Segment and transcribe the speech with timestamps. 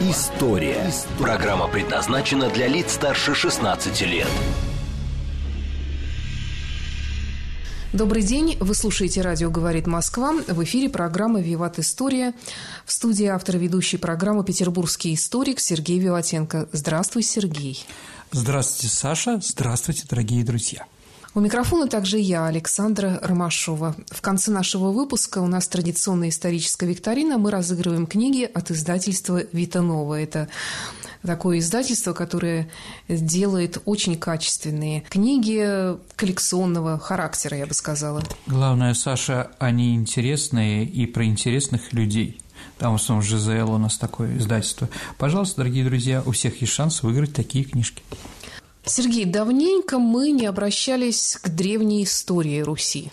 [0.00, 0.92] История».
[1.18, 4.28] Программа предназначена для лиц старше 16 лет.
[7.94, 8.58] Добрый день.
[8.60, 10.34] Вы слушаете радио «Говорит Москва».
[10.48, 12.34] В эфире программа «Виват История».
[12.84, 16.68] В студии автор ведущей программы петербургский историк Сергей Виватенко.
[16.72, 17.86] Здравствуй, Сергей.
[18.32, 19.40] Здравствуйте, Саша.
[19.42, 20.84] Здравствуйте, дорогие друзья.
[21.36, 23.94] У микрофона также я, Александра Ромашова.
[24.06, 27.36] В конце нашего выпуска у нас традиционная историческая викторина.
[27.36, 30.18] Мы разыгрываем книги от издательства «Витанова».
[30.18, 30.48] Это
[31.20, 32.70] такое издательство, которое
[33.10, 38.22] делает очень качественные книги коллекционного характера, я бы сказала.
[38.46, 42.40] Главное, Саша, они интересные и про интересных людей.
[42.78, 44.88] Там в основном ЖЗЛ у нас такое издательство.
[45.18, 48.02] Пожалуйста, дорогие друзья, у всех есть шанс выиграть такие книжки.
[48.88, 53.10] Сергей, давненько мы не обращались к древней истории Руси.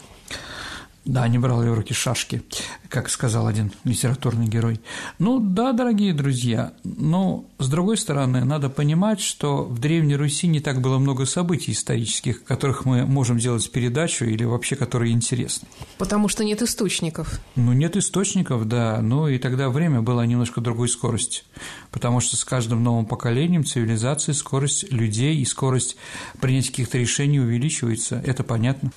[1.06, 2.44] Да, не брал я в руки шашки,
[2.88, 4.80] как сказал один литературный герой.
[5.20, 10.62] Ну да, дорогие друзья, но с другой стороны, надо понимать, что в Древней Руси не
[10.62, 15.68] так было много событий исторических, о которых мы можем делать передачу или вообще которые интересны.
[15.98, 17.42] Потому что нет источников.
[17.58, 21.44] Ну, нет источников, да, ну и тогда время было немножко другой скорости,
[21.92, 25.98] потому что с каждым новым поколением цивилизации скорость людей и скорость
[26.40, 28.92] принятия каких-то решений увеличивается, это понятно.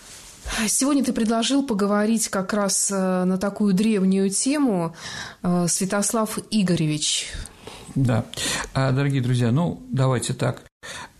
[0.69, 4.95] Сегодня ты предложил поговорить как раз э, на такую древнюю тему
[5.43, 7.27] э, Святослав Игоревич.
[7.95, 8.25] Да.
[8.75, 10.63] А, дорогие друзья, ну, давайте так.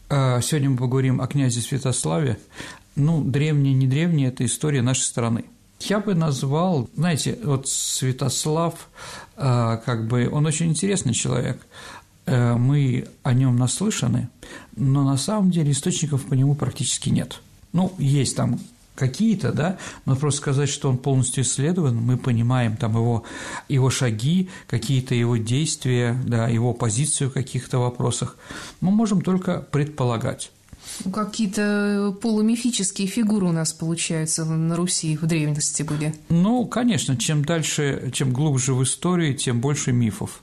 [0.09, 2.39] А, сегодня мы поговорим о князе Святославе.
[2.95, 5.45] Ну, древняя, не древняя– это история нашей страны.
[5.81, 8.89] Я бы назвал, знаете, вот Святослав,
[9.37, 11.67] а, как бы, он очень интересный человек.
[12.27, 14.29] Э, мы о нем наслышаны,
[14.75, 17.41] но на самом деле источников по нему практически нет.
[17.73, 18.59] Ну, есть там
[18.97, 23.23] какие-то, да, но просто сказать, что он полностью исследован, мы понимаем там его,
[23.69, 28.37] его шаги, какие-то его действия, да, его позицию в каких-то вопросах,
[28.81, 30.51] мы можем только предполагать.
[31.05, 36.15] Ну, какие-то полумифические фигуры у нас, получается, на Руси в древности были.
[36.29, 40.43] Ну, конечно, чем дальше, чем глубже в истории, тем больше мифов.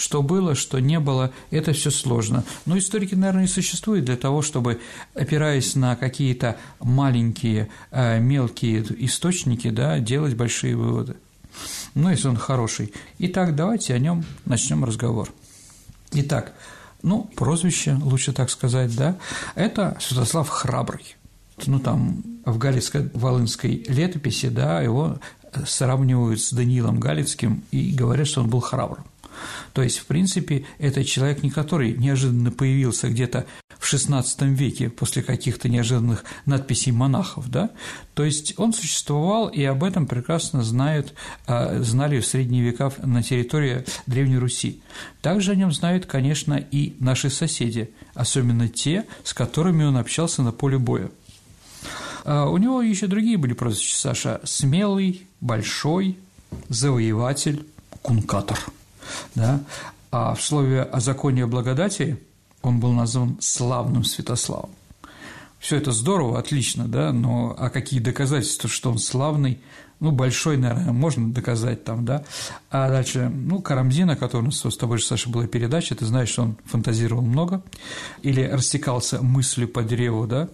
[0.00, 2.42] Что было, что не было, это все сложно.
[2.64, 4.80] Но историки, наверное, и существуют для того, чтобы,
[5.12, 11.16] опираясь на какие-то маленькие, э, мелкие источники, да, делать большие выводы.
[11.94, 12.94] Ну, если он хороший.
[13.18, 15.28] Итак, давайте о нем начнем разговор.
[16.12, 16.54] Итак,
[17.02, 19.18] ну, прозвище, лучше так сказать, да,
[19.54, 21.14] это Святослав Храбрый.
[21.66, 25.18] Ну, там в Галицко-Волынской летописи, да, его
[25.66, 29.04] сравнивают с Даниилом Галицким и говорят, что он был храбрым.
[29.72, 33.46] То есть, в принципе, это человек не который неожиданно появился где-то
[33.78, 34.24] в XVI
[34.54, 37.70] веке после каких-то неожиданных надписей монахов, да?
[38.14, 41.14] То есть он существовал, и об этом прекрасно знают,
[41.46, 44.82] а, знали в средние века на территории Древней Руси.
[45.22, 50.52] Также о нем знают, конечно, и наши соседи, особенно те, с которыми он общался на
[50.52, 51.10] поле боя.
[52.24, 56.18] А, у него еще другие были прозвища Саша– смелый, большой,
[56.68, 57.66] завоеватель,
[58.02, 58.58] кункатор–
[59.34, 59.60] да?
[60.10, 62.18] а в слове о законе и благодати
[62.62, 64.70] он был назван славным Святославом.
[65.58, 69.60] Все это здорово, отлично, да, но а какие доказательства, что он славный,
[70.00, 72.24] ну, большой, наверное, можно доказать там, да.
[72.70, 76.30] А дальше, ну, Карамзина, который у нас с тобой же, Саша, была передача, ты знаешь,
[76.30, 77.62] что он фантазировал много
[78.22, 80.48] или растекался мыслью по древу, да.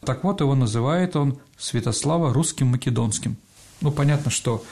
[0.00, 3.36] Так вот, его называет он Святослава русским македонским.
[3.80, 4.64] Ну, понятно, что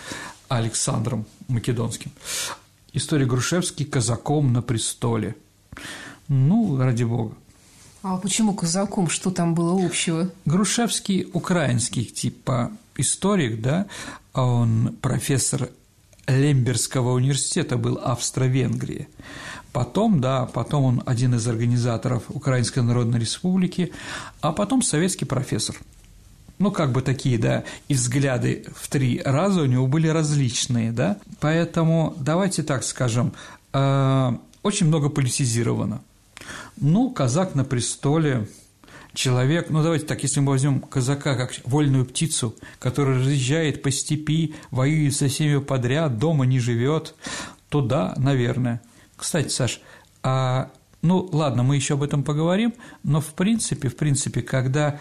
[0.48, 2.10] Александром Македонским.
[2.98, 5.36] История Грушевский казаком на престоле.
[6.26, 7.36] Ну, ради бога.
[8.02, 9.08] А почему казаком?
[9.08, 10.32] Что там было общего?
[10.46, 13.86] Грушевский украинский типа историк, да,
[14.32, 15.68] а он профессор
[16.26, 19.06] Лемберского университета был Австро-Венгрии.
[19.72, 23.92] Потом, да, потом он один из организаторов Украинской Народной Республики,
[24.40, 25.76] а потом советский профессор–
[26.58, 31.18] ну, как бы такие, да, и взгляды в три раза у него были различные, да,
[31.40, 33.32] поэтому давайте так скажем,
[33.72, 34.32] э,
[34.62, 36.02] очень много политизировано.
[36.76, 38.48] Ну, казак на престоле,
[39.14, 44.54] человек, ну давайте так, если мы возьмем казака как вольную птицу, которая разъезжает по степи,
[44.70, 47.14] воюет со всеми подряд, дома не живет,
[47.68, 48.80] то да, наверное.
[49.16, 49.80] Кстати, Саш,
[50.22, 50.70] а
[51.02, 54.98] Ну, ладно, мы еще об этом поговорим, но в принципе, в принципе, когда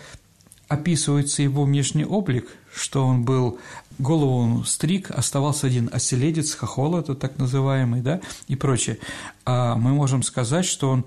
[0.68, 3.60] описывается его внешний облик, что он был
[4.00, 9.00] голову он стриг, оставался один оселедец, хохол это так называемый, да, и прочее.
[9.46, 11.06] А мы можем сказать, что он,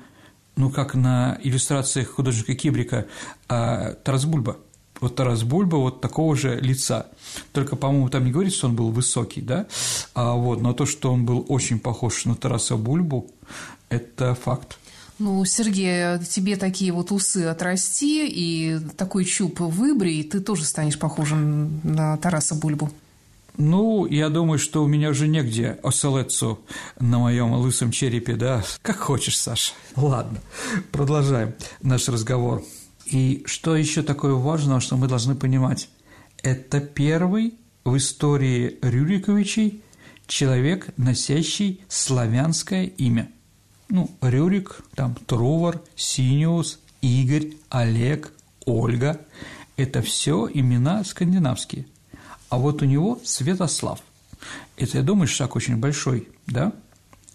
[0.57, 3.07] ну, как на иллюстрациях художника Кибрика,
[3.49, 4.57] а, Тарас Бульба.
[5.01, 7.07] Вот Тарас Бульба вот такого же лица.
[7.53, 9.67] Только, по-моему, там не говорится, что он был высокий, да,
[10.15, 13.31] а вот, но то, что он был очень похож на Тараса Бульбу,
[13.89, 14.80] это факт.
[15.21, 20.99] Ну, Сергей, тебе такие вот усы отрасти и такой чуб выбри, и ты тоже станешь
[20.99, 22.91] похожим на Тараса Бульбу.
[23.59, 26.61] Ну, я думаю, что у меня уже негде оселецу
[26.99, 28.65] на моем лысом черепе, да?
[28.81, 29.75] Как хочешь, Саша.
[29.95, 30.41] Ладно,
[30.91, 31.53] продолжаем
[31.83, 32.65] наш разговор.
[33.05, 35.91] И что еще такое важного, что мы должны понимать?
[36.43, 39.83] Это первый в истории Рюриковичей
[40.27, 43.31] человек, носящий славянское имя–
[43.91, 48.33] ну, Рюрик, там Трувор, Синиус, Игорь, Олег,
[48.65, 49.21] Ольга–
[49.77, 51.87] это все имена скандинавские.
[52.49, 54.01] А вот у него Святослав.
[54.77, 56.73] Это, я думаю, шаг очень большой, да?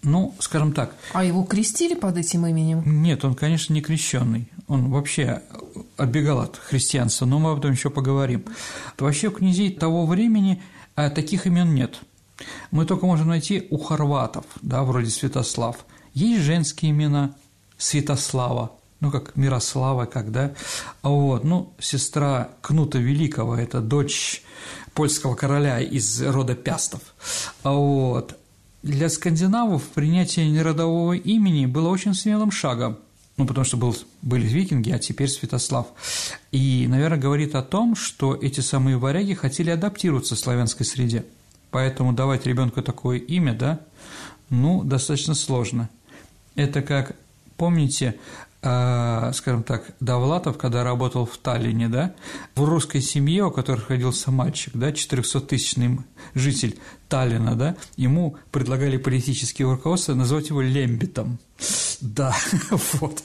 [0.02, 0.94] Ну, скажем так.
[1.12, 2.82] А его крестили под этим именем?
[3.02, 4.48] Нет, он, конечно, не крещенный.
[4.68, 5.42] Он вообще
[5.96, 8.44] отбегал от христианства, но мы об этом еще поговорим.
[8.98, 10.62] Вообще у князей того времени
[10.94, 12.00] а, таких имен нет.
[12.70, 15.84] Мы только можем найти у хорватов, да, вроде Святослав–
[16.16, 17.34] есть женские имена
[17.76, 20.54] Святослава, ну, как Мирослава, когда,
[21.02, 24.42] а вот, ну, сестра Кнута Великого, это дочь
[24.94, 27.02] польского короля из рода Пястов,
[27.62, 28.38] а вот,
[28.82, 32.98] для скандинавов принятие неродового имени было очень смелым шагом,
[33.36, 35.88] ну, потому что был, были викинги, а теперь Святослав.
[36.50, 41.26] И, наверное, говорит о том, что эти самые варяги хотели адаптироваться в славянской среде.
[41.70, 43.80] Поэтому давать ребенку такое имя, да,
[44.48, 45.90] ну, достаточно сложно.
[46.56, 47.14] Это как,
[47.56, 48.16] помните,
[48.62, 52.14] э, скажем так, Довлатов, когда работал в Таллине, да,
[52.54, 56.00] в русской семье, у которой родился мальчик, да, 400-тысячный
[56.34, 61.38] житель Таллина, да, ему предлагали политические руководства назвать его Лембитом.
[62.00, 62.36] Да,
[62.70, 63.22] вот.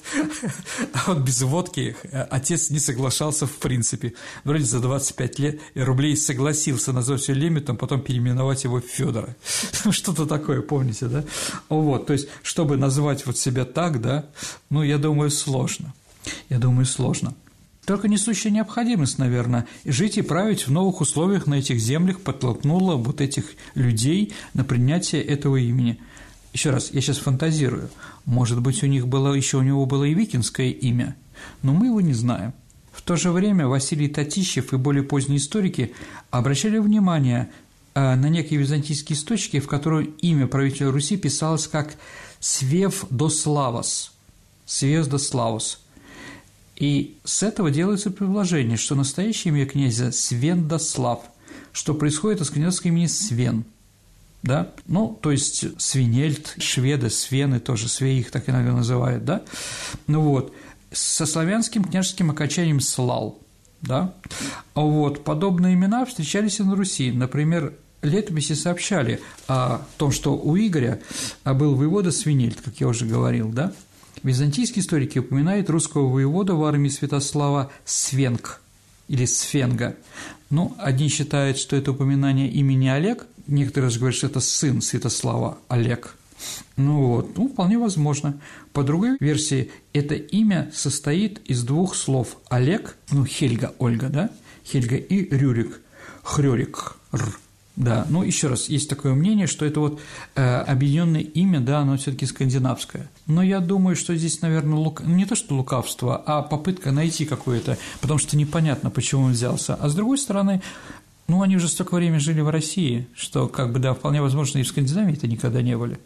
[0.93, 1.95] А вот без водки
[2.29, 4.13] отец не соглашался в принципе.
[4.43, 9.35] Вроде за 25 лет рублей согласился назвать его Лембитом, потом переименовать его в Федора.
[9.91, 11.25] Что-то такое, помните, да?
[11.69, 14.25] Вот, то есть, чтобы назвать вот себя так, да,
[14.69, 15.93] ну, я думаю, сложно.
[16.49, 17.35] Я думаю, сложно.
[17.85, 23.21] Только несущая необходимость, наверное, жить и править в новых условиях на этих землях подтолкнула вот
[23.21, 25.99] этих людей на принятие этого имени.
[26.53, 27.89] Еще раз, я сейчас фантазирую.
[28.25, 31.15] Может быть, у них было еще у него было и викинское имя,
[31.63, 32.53] но мы его не знаем.
[32.91, 35.93] В то же время Василий Татищев и более поздние историки
[36.29, 37.49] обращали внимание
[37.93, 41.95] э, на некие византийские источники, в которых имя правителя Руси писалось как
[42.41, 44.11] «Свев Дославос»,
[44.65, 45.79] «Свев Дославос»,
[46.81, 51.19] и с этого делается предложение, что настоящее имя князя Свендослав,
[51.73, 53.65] что происходит от скандинавского имени Свен.
[54.43, 54.71] Да?
[54.87, 59.43] Ну, то есть свинельт, шведы, свены тоже, свеи их так иногда называют, да?
[60.07, 60.53] Ну вот,
[60.91, 63.39] со славянским княжеским окончанием «слал»,
[63.81, 64.15] да?
[64.73, 67.11] Вот, подобные имена встречались и на Руси.
[67.11, 71.01] Например, летописи сообщали о том, что у Игоря
[71.45, 73.71] был воевода Свинельт, как я уже говорил, да?
[74.23, 78.61] Византийские историки упоминают русского воевода в армии Святослава Свенг
[79.07, 79.95] или Свенга.
[80.49, 85.57] Ну, одни считают, что это упоминание имени Олег, некоторые же говорят, что это сын Святослава
[85.67, 86.15] Олег.
[86.77, 88.39] Ну вот, ну, вполне возможно.
[88.73, 94.29] По другой версии, это имя состоит из двух слов Олег, ну, Хельга, Ольга, да,
[94.65, 95.81] Хельга и Рюрик,
[96.23, 97.37] Хрёрик, Р.
[97.77, 100.01] Да, ну еще раз, есть такое мнение, что это вот
[100.35, 103.09] э, объединенное имя, да, оно все-таки скандинавское.
[103.27, 105.01] Но я думаю, что здесь, наверное, лук...
[105.03, 109.75] не то что лукавство, а попытка найти какое-то, потому что непонятно, почему он взялся.
[109.75, 110.61] А с другой стороны,
[111.31, 114.63] ну, они уже столько времени жили в России, что, как бы, да, вполне возможно, и
[114.63, 115.97] в Скандинавии это никогда не были.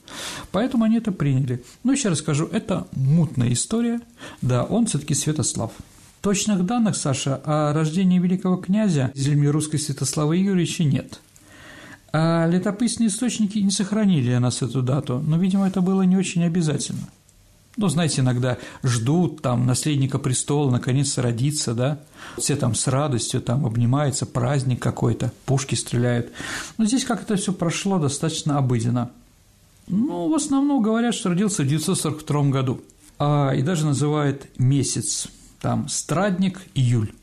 [0.51, 1.63] Поэтому они это приняли.
[1.83, 4.01] Но еще раз скажу, это мутная история.
[4.43, 5.71] Да, он все-таки Святослав.
[6.21, 11.19] Точных данных, Саша, о рождении великого князя земли русской Святослава Юрьевича нет.
[12.13, 16.43] А летописные источники не сохранили о нас эту дату, но, видимо, это было не очень
[16.43, 17.09] обязательно.
[17.77, 21.99] Ну, знаете, иногда ждут там наследника престола, наконец родиться, да,
[22.37, 26.31] все там с радостью там обнимаются, праздник какой-то, пушки стреляют.
[26.77, 29.11] Но здесь как это все прошло достаточно обыденно.
[29.87, 32.81] Ну, в основном говорят, что родился в 942 году,
[33.19, 35.27] а, и даже называют месяц,
[35.61, 37.13] там, страдник, июль.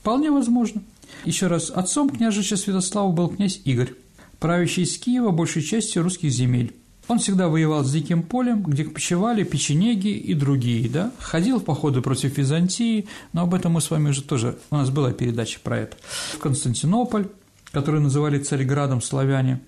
[0.00, 0.82] Вполне возможно.
[1.24, 3.94] Еще раз, отцом княжича Святослава был князь Игорь
[4.42, 6.74] правящий из Киева большей частью русских земель.
[7.08, 12.00] Он всегда воевал с диким полем, где почивали печенеги и другие, да, ходил в походы
[12.00, 15.78] против Византии, но об этом мы с вами уже тоже, у нас была передача про
[15.78, 15.96] это.
[16.34, 17.28] В Константинополь,
[17.72, 19.60] который называли Царьградом славяне.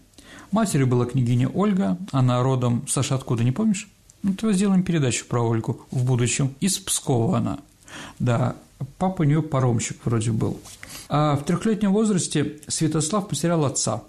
[0.52, 3.88] Матерью была княгиня Ольга, она родом, Саша, откуда, не помнишь?
[4.22, 6.54] Ну, то сделаем передачу про Ольгу в будущем.
[6.60, 7.58] Из Пскова она.
[8.18, 8.56] Да,
[8.98, 10.60] папа у нее паромщик вроде был.
[11.08, 14.04] А в трехлетнем возрасте Святослав потерял отца.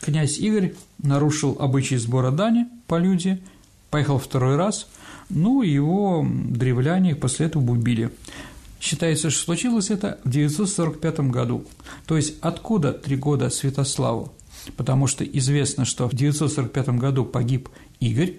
[0.00, 3.40] Князь Игорь нарушил обычаи сбора дани по люди,
[3.90, 4.88] поехал второй раз,
[5.28, 8.10] ну, его древляне после этого убили.
[8.80, 11.64] Считается, что случилось это в 945 году.
[12.06, 14.32] То есть откуда три года Святославу?
[14.76, 17.68] Потому что известно, что в 945 году погиб
[18.00, 18.34] Игорь,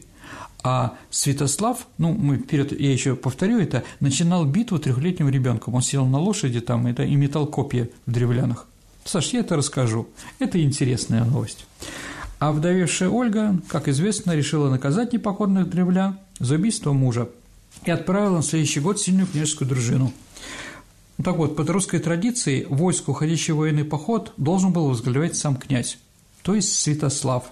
[0.63, 5.75] а Святослав, ну, мы вперед, я еще повторю это, начинал битву трехлетним ребенком.
[5.75, 8.67] Он сел на лошади там это, и метал копья в древлянах.
[9.07, 10.07] Саш, я это расскажу.
[10.37, 11.65] Это интересная новость.
[12.39, 17.29] А вдовевшая Ольга, как известно, решила наказать непокорных древлян за убийство мужа
[17.85, 20.13] и отправила на следующий год сильную княжескую дружину.
[21.23, 25.97] Так вот, под русской традицией войску, уходящий в военный поход, должен был возглавлять сам князь,
[26.43, 27.45] то есть Святослав,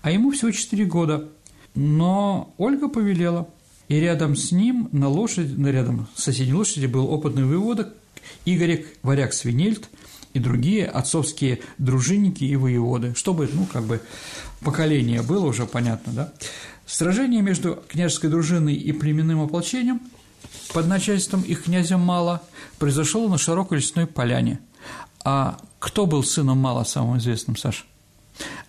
[0.00, 1.28] а ему всего четыре года–
[1.74, 3.48] но Ольга повелела,
[3.88, 7.92] и рядом с ним на лошади, на рядом с соседней лошади был опытный воевода
[8.44, 9.88] Игорек Варяг Свинельд
[10.32, 14.00] и другие отцовские дружинники и воеводы, чтобы, ну, как бы
[14.60, 16.32] поколение было уже понятно, да.
[16.86, 20.00] Сражение между княжеской дружиной и племенным ополчением
[20.72, 22.42] под начальством их князя Мала
[22.78, 24.60] произошло на широкой лесной поляне.
[25.24, 27.84] А кто был сыном Мала, самым известным, Саша?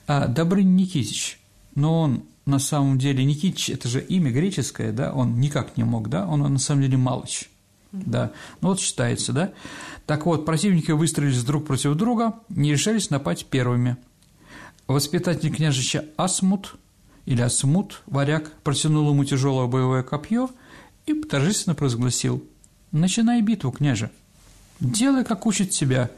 [0.07, 1.39] А, Добрынь Никитич.
[1.73, 6.09] Но он на самом деле Никитич– это же имя греческое, да, он никак не мог,
[6.09, 7.49] да, он на самом деле Малыч,
[7.91, 9.53] да, ну вот считается, да.
[10.05, 13.97] Так вот, противники выстроились друг против друга, не решались напасть первыми.
[14.87, 16.75] Воспитатель княжича Асмут
[17.25, 20.49] или Асмут, варяг, протянул ему тяжелое боевое копье
[21.05, 22.43] и торжественно провозгласил
[22.91, 24.11] «Начинай битву, княже,
[24.79, 26.11] делай, как учит тебя».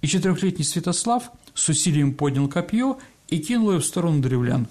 [0.00, 4.66] И четырехлетний Святослав с усилием поднял копье и кинул его в сторону древлян.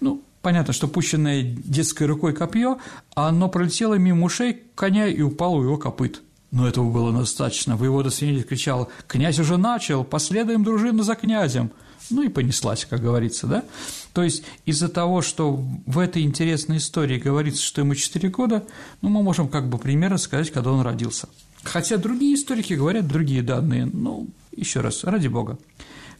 [0.00, 2.78] Ну, Понятно, что пущенное детской рукой копье,
[3.16, 6.22] оно пролетело мимо ушей коня и упало у его копыт.
[6.56, 7.76] Но этого было достаточно.
[7.76, 10.04] Воевода свинель кричал «Князь уже начал!
[10.04, 11.70] Последуем дружину за князем!»
[12.08, 13.62] Ну и понеслась, как говорится, да?
[14.14, 18.64] То есть из-за того, что в этой интересной истории говорится, что ему 4 года,
[19.02, 21.28] ну, мы можем как бы примерно сказать, когда он родился.
[21.62, 23.84] Хотя другие историки говорят другие данные.
[23.92, 25.58] Ну, еще раз, ради бога.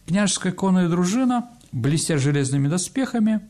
[0.05, 3.41] Княжеская конная дружина, блестя железными доспехами,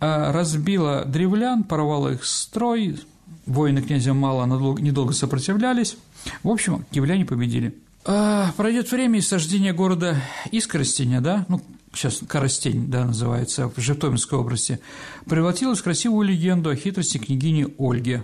[0.00, 2.98] а разбила древлян, порвала их строй,
[3.46, 5.96] воины князя Мала недолго сопротивлялись.
[6.42, 7.74] В общем, киевляне победили.
[8.06, 10.16] А, пройдет время, и сождение города
[10.50, 11.62] Искоростеня, да, ну,
[11.94, 14.78] сейчас Коростень, да, называется, в Житомирской области,
[15.26, 18.20] превратилось в красивую легенду о хитрости княгини Ольги.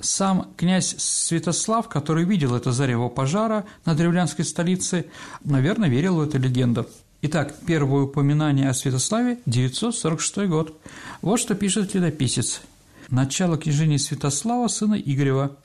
[0.00, 5.06] Сам князь Святослав, который видел это зарево пожара на древлянской столице,
[5.44, 6.86] наверное, верил в эту легенду.
[7.20, 10.80] Итак, первое упоминание о Святославе– 946 год.
[11.20, 12.62] Вот что пишет летописец.
[13.10, 15.56] «Начало княжения Святослава, сына Игорева,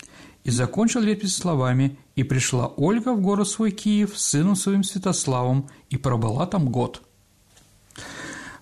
[0.43, 5.69] и закончил летопись словами «И пришла Ольга в город свой Киев с сыном своим Святославом,
[5.89, 7.01] и пробыла там год».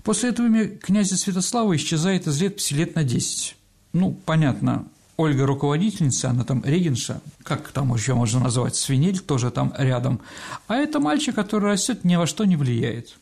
[0.03, 3.55] После этого имя князя Святослава исчезает из летописи лет на 10.
[3.93, 4.85] Ну, понятно,
[5.15, 10.19] Ольга руководительница, она там регенша, как там еще можно назвать, свинель тоже там рядом.
[10.67, 13.15] А это мальчик, который растет, ни во что не влияет.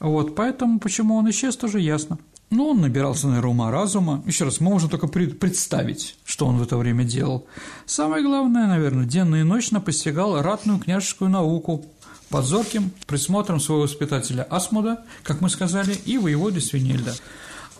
[0.00, 2.18] Вот, поэтому почему он исчез, тоже ясно.
[2.50, 4.22] Ну, он набирался, наверное, ума разума.
[4.24, 7.46] Еще раз, можем только представить, что он в это время делал.
[7.86, 11.84] Самое главное, наверное, денно и ночно постигал ратную княжескую науку
[12.28, 17.14] под зорким присмотром своего воспитателя Асмуда, как мы сказали, и воеводы Свинельда.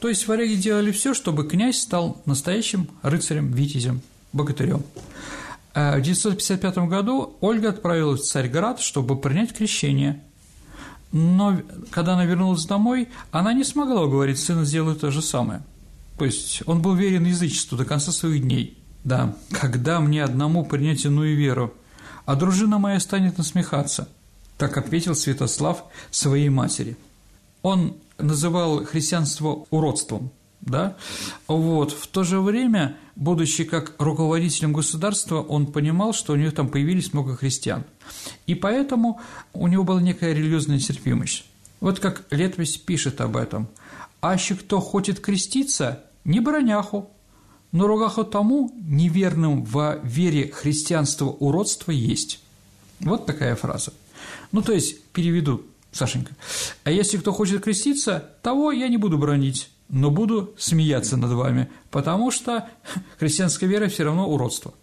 [0.00, 4.82] То есть варяги делали все, чтобы князь стал настоящим рыцарем, витязем, богатырем.
[5.74, 10.22] А в 955 году Ольга отправилась в Царьград, чтобы принять крещение.
[11.12, 11.58] Но
[11.90, 15.62] когда она вернулась домой, она не смогла уговорить сына сделать то же самое.
[16.18, 18.78] То есть он был верен язычеству до конца своих дней.
[19.04, 21.72] Да, когда мне одному принять иную веру,
[22.24, 24.08] а дружина моя станет насмехаться,
[24.58, 26.96] так ответил Святослав своей матери.
[27.62, 30.96] Он называл христианство уродством, да,
[31.46, 36.68] вот, в то же время, будучи как руководителем государства, он понимал, что у него там
[36.68, 37.84] появились много христиан,
[38.46, 39.20] и поэтому
[39.52, 41.44] у него была некая религиозная терпимость.
[41.80, 43.68] Вот как летопись пишет об этом.
[44.22, 47.10] «Аще кто хочет креститься, не броняху,
[47.70, 52.40] но ругаху тому неверным во вере христианства уродства есть».
[53.00, 53.92] Вот такая фраза.
[54.52, 56.34] Ну, то есть, переведу Сашенька.
[56.84, 59.70] А если кто хочет креститься, того я не буду бронить.
[59.88, 62.68] Но буду смеяться над вами, потому что
[63.18, 64.74] христианская вера все равно уродство.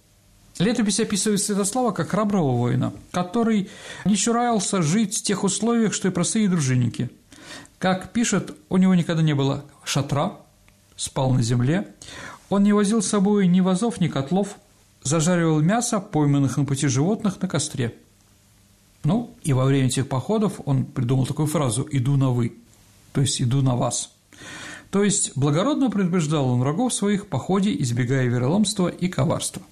[0.60, 3.70] Летопись описывает Святослава как храброго воина, который
[4.06, 7.10] не чурался жить в тех условиях, что и простые дружинники.
[7.80, 10.38] Как пишет, у него никогда не было шатра,
[10.96, 11.88] спал на земле,
[12.50, 14.58] он не возил с собой ни вазов, ни котлов,
[15.02, 17.96] зажаривал мясо пойманных на пути животных на костре.
[19.04, 22.56] Ну, и во время этих походов он придумал такую фразу «иду на вы»,
[23.12, 24.12] то есть «иду на вас».
[24.94, 29.64] То есть благородно предупреждал он врагов своих походе, избегая вероломства и коварства.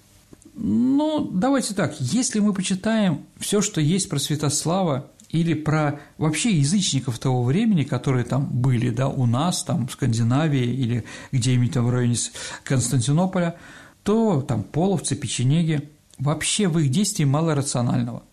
[0.55, 7.19] Ну, давайте так, если мы почитаем все, что есть про Святослава или про вообще язычников
[7.19, 11.91] того времени, которые там были, да, у нас, там, в Скандинавии или где-нибудь там в
[11.91, 12.15] районе
[12.63, 13.57] Константинополя,
[14.01, 15.87] то там половцы, печенеги,
[16.17, 18.23] вообще в их действии мало рационального.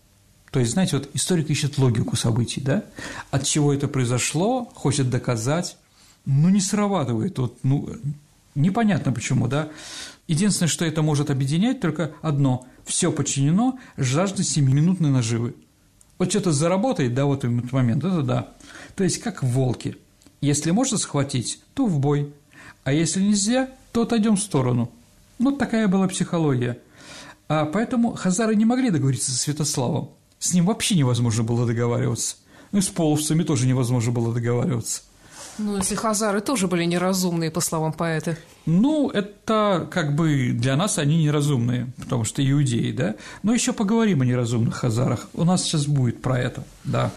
[0.49, 2.83] То есть, знаете, вот историк ищет логику событий, да?
[3.29, 5.77] От чего это произошло, хочет доказать,
[6.25, 7.37] ну, не срабатывает.
[7.39, 7.89] Вот, ну,
[8.55, 9.69] непонятно почему, да?
[10.27, 15.55] Единственное, что это может объединять, только одно– все подчинено жажде семиминутной наживы.
[16.17, 18.53] Вот что-то заработает, да, вот в этот момент, это да.
[18.95, 19.95] То есть, как волки.
[20.41, 22.33] Если можно схватить, то в бой,
[22.83, 24.91] а если нельзя, то отойдем в сторону.
[25.37, 26.79] Вот такая была психология.
[27.47, 30.09] А поэтому хазары не могли договориться со Святославом.
[30.37, 32.35] С ним вообще невозможно было договариваться.
[32.71, 35.01] Ну и с половцами тоже невозможно было договариваться.
[35.59, 38.37] Ну, если хазары тоже были неразумные, по словам поэта.
[38.65, 43.15] Ну, это как бы для нас они неразумные, потому что иудеи, да?
[43.43, 45.27] Но еще поговорим о неразумных хазарах.
[45.33, 47.11] У нас сейчас будет про это, да.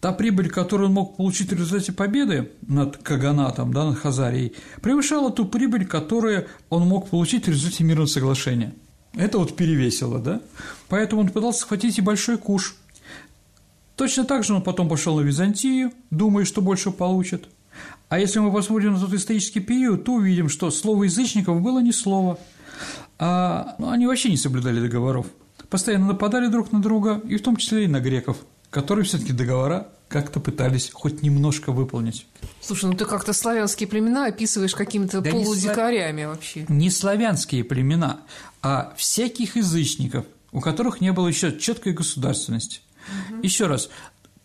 [0.00, 5.30] Та прибыль, которую он мог получить в результате победы над Каганатом, да, над Хазарией, превышала
[5.30, 8.74] ту прибыль, которую он мог получить в результате мирного соглашения.
[9.14, 10.40] Это вот перевесило, да?
[10.88, 12.76] Поэтому он пытался схватить и большой куш.
[13.94, 17.48] Точно так же он потом пошел на Византию, думая, что больше получит–
[18.08, 21.92] а если мы посмотрим на тот исторический период, то увидим, что слово язычников было не
[21.92, 22.38] слово,
[23.18, 25.26] а ну, они вообще не соблюдали договоров.
[25.70, 28.36] Постоянно нападали друг на друга, и в том числе и на греков,
[28.70, 32.26] которые все таки договора как-то пытались хоть немножко выполнить.
[32.60, 36.66] Слушай, ну ты как-то славянские племена описываешь какими-то да полудикарями не вообще.
[36.68, 38.20] Не славянские племена,
[38.62, 42.80] а всяких язычников, у которых не было еще четкой государственности.
[43.30, 43.40] Угу.
[43.42, 43.88] Еще раз,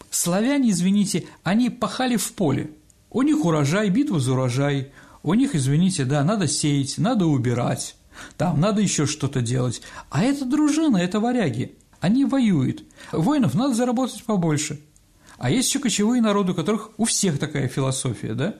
[0.09, 2.71] славяне, извините, они пахали в поле,
[3.11, 4.91] у них урожай, битва за урожай.
[5.21, 7.95] У них, извините, да, надо сеять, надо убирать,
[8.37, 9.81] там надо еще что-то делать.
[10.09, 11.75] А это дружина, это варяги.
[11.99, 12.83] Они воюют.
[13.11, 14.79] Воинов надо заработать побольше.
[15.37, 18.55] А есть еще кочевые народы, у которых у всех такая философия, да?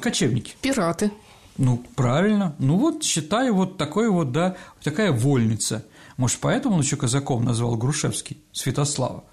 [0.00, 0.54] Кочевники.
[0.62, 1.10] Пираты.
[1.58, 2.54] Ну, правильно.
[2.58, 5.84] Ну вот, считай, вот такой вот, да, такая вольница.
[6.16, 9.24] Может, поэтому он еще казаком назвал Грушевский, Святослава.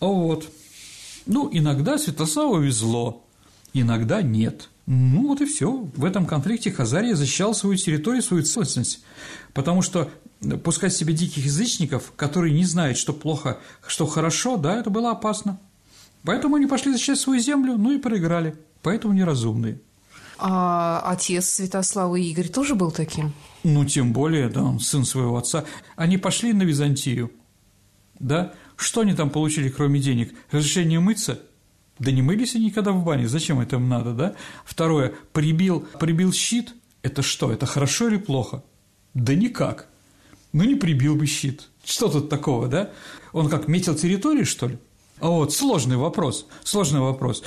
[0.00, 0.48] А вот.
[1.26, 3.25] Ну, иногда Святославу везло,
[3.80, 4.68] иногда нет.
[4.86, 5.90] Ну вот и все.
[5.96, 9.04] В этом конфликте Хазария защищал свою территорию, свою целостность,
[9.52, 10.10] потому что
[10.62, 15.58] пускать себе диких язычников, которые не знают, что плохо, что хорошо, да, это было опасно.
[16.22, 18.56] Поэтому они пошли защищать свою землю, ну и проиграли.
[18.82, 19.80] Поэтому неразумные.
[20.38, 23.32] А отец Святослава Игорь тоже был таким?
[23.64, 25.64] Ну, тем более, да, он сын своего отца.
[25.96, 27.32] Они пошли на Византию,
[28.18, 28.52] да?
[28.76, 30.34] Что они там получили, кроме денег?
[30.50, 31.40] Разрешение мыться–
[31.98, 34.34] да не мылись они никогда в бане, зачем это им надо, да?
[34.64, 38.62] Второе, прибил, прибил щит, это что, это хорошо или плохо?
[39.14, 39.88] Да никак.
[40.52, 41.68] Ну не прибил бы щит.
[41.84, 42.90] Что тут такого, да?
[43.32, 44.78] Он как, метил территорию, что ли?
[45.20, 47.42] А вот, сложный вопрос, сложный вопрос.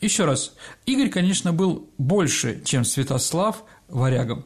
[0.00, 0.54] Еще раз,
[0.86, 4.44] Игорь, конечно, был больше, чем Святослав варягом.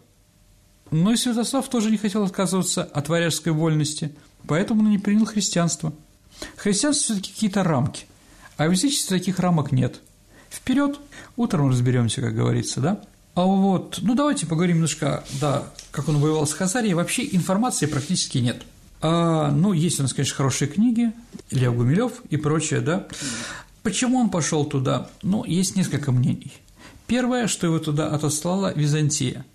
[0.90, 4.12] Но и Святослав тоже не хотел отказываться от варяжской вольности,
[4.48, 5.92] поэтому он не принял христианство.
[6.56, 8.06] Христианство все таки какие-то рамки–
[8.56, 10.00] а в таких рамок нет.
[10.50, 10.98] Вперед,
[11.36, 13.00] утром разберемся, как говорится, да?
[13.34, 16.94] А вот, ну давайте поговорим немножко, да, как он воевал с Хазарией.
[16.94, 18.62] Вообще информации практически нет.
[19.00, 21.12] А, ну, есть у нас, конечно, хорошие книги,
[21.50, 23.06] Лев Гумилев и прочее, да.
[23.82, 25.10] Почему он пошел туда?
[25.22, 26.52] Ну, есть несколько мнений.
[27.06, 29.44] Первое, что его туда отослала Византия–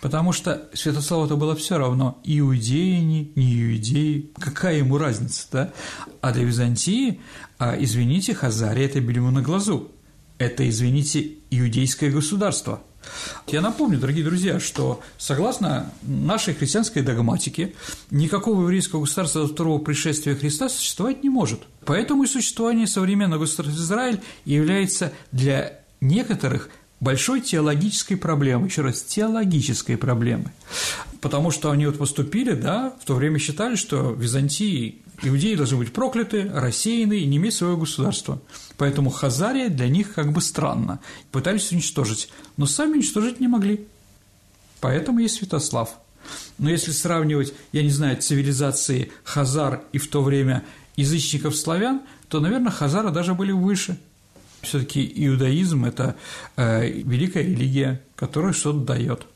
[0.00, 5.72] Потому что Святославу это было все равно, иудеи они, не иудеи, какая ему разница, да?
[6.20, 7.20] А для Византии,
[7.58, 9.90] а, извините, Хазария– это бельмо на глазу.
[10.38, 12.80] Это, извините, иудейское государство.
[13.48, 17.74] Я напомню, дорогие друзья, что согласно нашей христианской догматике,
[18.10, 21.60] никакого еврейского государства до второго пришествия Христа существовать не может.
[21.84, 29.96] Поэтому и существование современного государства Израиль является для некоторых большой теологической проблемы, еще раз, теологической
[29.96, 30.52] проблемы.
[31.20, 35.92] потому что они вот поступили, да, в то время считали, что Византии иудеи должны быть
[35.92, 38.40] прокляты, рассеяны и не иметь своего государства.
[38.76, 41.00] Поэтому Хазария для них как бы странно.
[41.32, 43.86] Пытались уничтожить, но сами уничтожить не могли.
[44.80, 45.98] Поэтому есть Святослав.
[46.58, 50.64] Но если сравнивать, я не знаю, цивилизации Хазар и в то время
[50.96, 53.98] язычников славян, то, наверное, Хазары даже были выше.
[54.62, 56.16] Все-таки иудаизм– это
[56.56, 59.26] э, великая религия, которая что-то дает.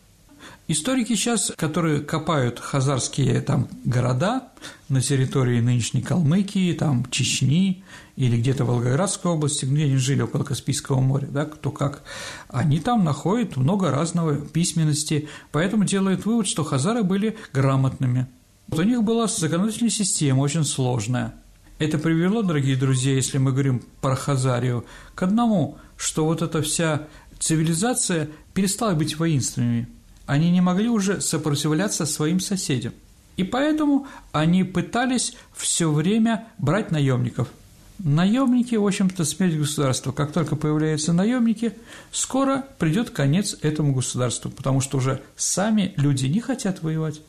[0.69, 4.49] Историки сейчас, которые копают хазарские там города
[4.89, 7.85] на территории нынешней Калмыкии, там Чечни
[8.17, 12.03] или где-то Волгоградской области, где они жили около Каспийского моря, да, кто как,
[12.49, 18.27] они там находят много разного письменности, поэтому делают вывод, что хазары были грамотными.
[18.69, 21.35] Вот у них была законодательная система очень сложная.
[21.83, 24.85] Это привело, дорогие друзья, если мы говорим про Хазарию,
[25.17, 27.09] к одному, что вот эта вся
[27.41, 29.89] цивилизация перестала быть воинственными.
[30.25, 32.93] Они не могли уже сопротивляться своим соседям.
[33.37, 37.49] И поэтому они пытались все время брать наемников.
[37.99, 40.13] Наемники, в общем-то, смерть государства.
[40.13, 41.73] Как только появляются наемники,
[42.13, 47.23] скоро придет конец этому государству, потому что уже сами люди не хотят воевать.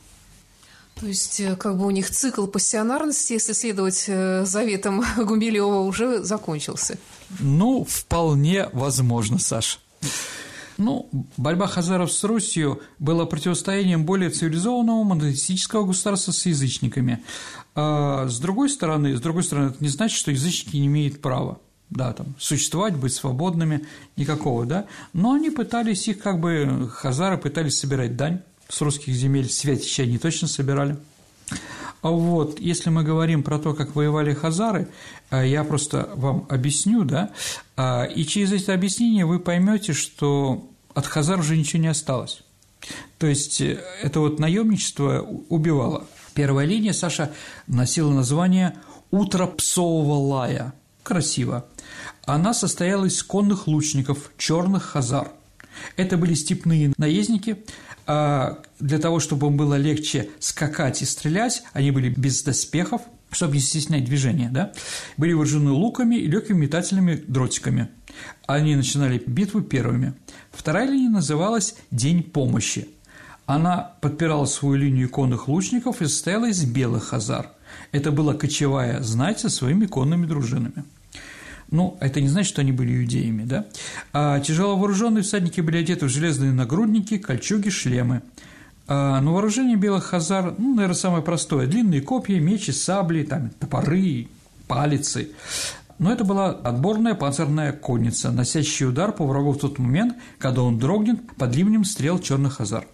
[0.96, 6.24] То есть, э, как бы у них цикл пассионарности, если следовать э, заветам Гумилева, уже
[6.24, 6.98] закончился.
[7.40, 9.80] Ну, вполне возможно, Саш.
[10.78, 17.24] Ну, борьба хазаров с Русью была противостоянием более цивилизованного монотеистического государства с язычниками.
[17.76, 21.60] А с другой стороны, с другой стороны, это не значит, что язычники не имеют права
[21.90, 23.86] да, там, существовать, быть свободными,
[24.18, 29.49] никакого, да, но они пытались их, как бы, хазары пытались собирать дань с русских земель,
[29.49, 30.97] святичи они точно собирали.
[32.02, 34.89] А вот, если мы говорим про то, как воевали хазары,
[35.30, 37.32] а, я просто вам объясню, да,
[37.78, 42.43] а, и через эти объяснения вы поймете, что от хазар уже ничего не осталось.
[43.17, 46.06] То есть э, это вот наемничество убивало.
[46.34, 47.32] Первая линия, Саша,
[47.67, 48.76] носила название
[49.12, 50.73] «Утро псового лая».
[51.04, 51.65] Красиво.
[52.26, 55.32] Она состояла из конных лучников, черных хазар.
[55.95, 57.63] Это были степные наездники,
[58.06, 63.62] для того, чтобы им было легче скакать и стрелять, они были без доспехов, чтобы не
[63.62, 64.74] стеснять движение, да,
[65.18, 67.89] были вооружены луками и легкими метательными дротиками.
[68.46, 70.13] Они начинали битву первыми.
[70.52, 72.88] Вторая линия называлась «День помощи».
[73.46, 77.52] Она подпирала свою линию конных лучников и состояла из белых хазар.
[77.92, 80.86] Это была кочевая знать со своими конными дружинами.
[81.74, 83.66] Ну, это не значит, что они были иудеями, да?
[84.14, 88.22] А тяжеловооруженные всадники были одеты в железные нагрудники, кольчуги, шлемы.
[88.88, 94.28] А на вооружение белых хазар, ну, наверное, самое простое– длинные копья, мечи, сабли, там, топоры,
[94.68, 95.32] палицы.
[95.98, 100.78] Но это была отборная панцирная конница, носящая удар по врагу в тот момент, когда он
[100.78, 102.86] дрогнет под ливнем стрел черных хазар.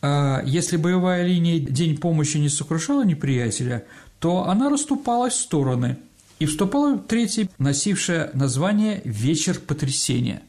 [0.00, 3.84] А если боевая линия «День помощи» не сокрушала неприятеля,
[4.20, 5.98] то она расступалась в стороны–
[6.38, 10.42] и вступала третья, носившая название «Вечер потрясения».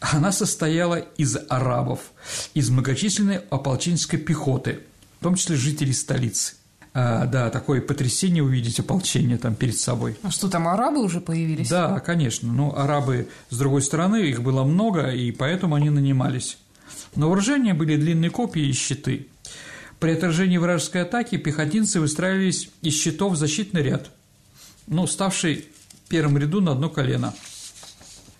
[0.00, 2.12] Она состояла из арабов,
[2.54, 4.80] из многочисленной ополченческой пехоты,
[5.20, 6.54] в том числе жителей столицы.
[6.92, 10.16] А, да, такое потрясение увидеть ополчение там перед собой.
[10.22, 11.68] А что там, арабы уже появились?
[11.68, 12.52] Да, конечно.
[12.52, 16.58] Ну, арабы, с другой стороны, их было много, и поэтому они нанимались.
[17.14, 19.28] На вооружение были длинные копья и щиты.
[19.98, 24.10] При отражении вражеской атаки пехотинцы выстраивались из щитов в защитный ряд–
[24.86, 25.68] ну, ставший
[26.04, 27.34] в первом ряду на одно колено.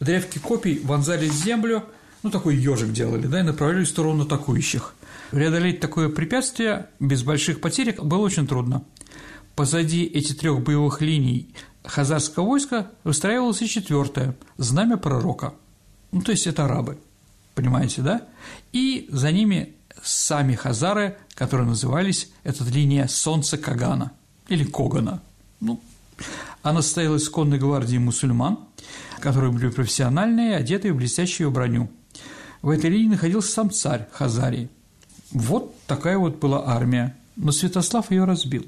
[0.01, 1.85] Древки копий вонзали в землю,
[2.23, 4.95] ну, такой ежик делали, да, и направляли в сторону атакующих.
[5.31, 8.85] Преодолеть такое препятствие без больших потерь было очень трудно.
[9.55, 11.49] Позади этих трех боевых линий
[11.85, 15.55] хазарского войска выстраивалось и четвертое– знамя пророка.
[16.13, 16.99] Ну, то есть это арабы,
[17.55, 18.23] понимаете, да?
[18.73, 24.13] И за ними сами хазары, которые назывались, эта линия Солнца Кагана
[24.49, 25.23] или Когана.
[25.61, 25.81] Ну,
[26.63, 28.59] она состояла из конной гвардии мусульман,
[29.21, 31.91] которые были профессиональные, одетые в блестящую броню.
[32.63, 34.69] В этой линии находился сам царь Хазарии.
[35.31, 37.17] Вот такая вот была армия.
[37.37, 38.67] Но Святослав ее разбил.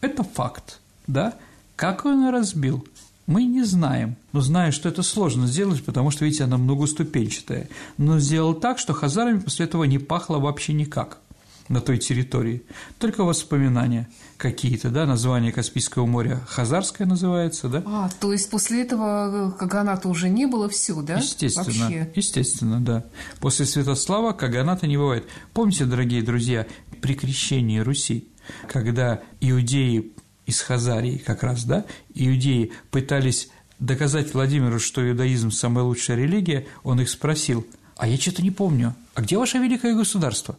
[0.00, 1.34] Это факт, да?
[1.76, 2.86] Как он ее разбил?
[3.26, 7.68] Мы не знаем, но знаем, что это сложно сделать, потому что, видите, она многоступенчатая.
[7.96, 11.20] Но сделал так, что хазарами после этого не пахло вообще никак
[11.68, 12.62] на той территории.
[12.98, 17.82] Только воспоминания какие-то, да, название Каспийского моря Хазарское называется, да?
[17.86, 21.16] А, то есть после этого э, Каганата уже не было все, да?
[21.18, 22.12] Естественно, Вообще.
[22.14, 23.04] естественно, да.
[23.40, 25.26] После Святослава Каганата не бывает.
[25.52, 26.66] Помните, дорогие друзья,
[27.00, 28.28] при крещении Руси,
[28.68, 30.12] когда иудеи
[30.46, 33.48] из Хазарии как раз, да, иудеи пытались
[33.78, 38.94] доказать Владимиру, что иудаизм– самая лучшая религия, он их спросил, а я что-то не помню,
[39.14, 40.56] а где ваше великое государство?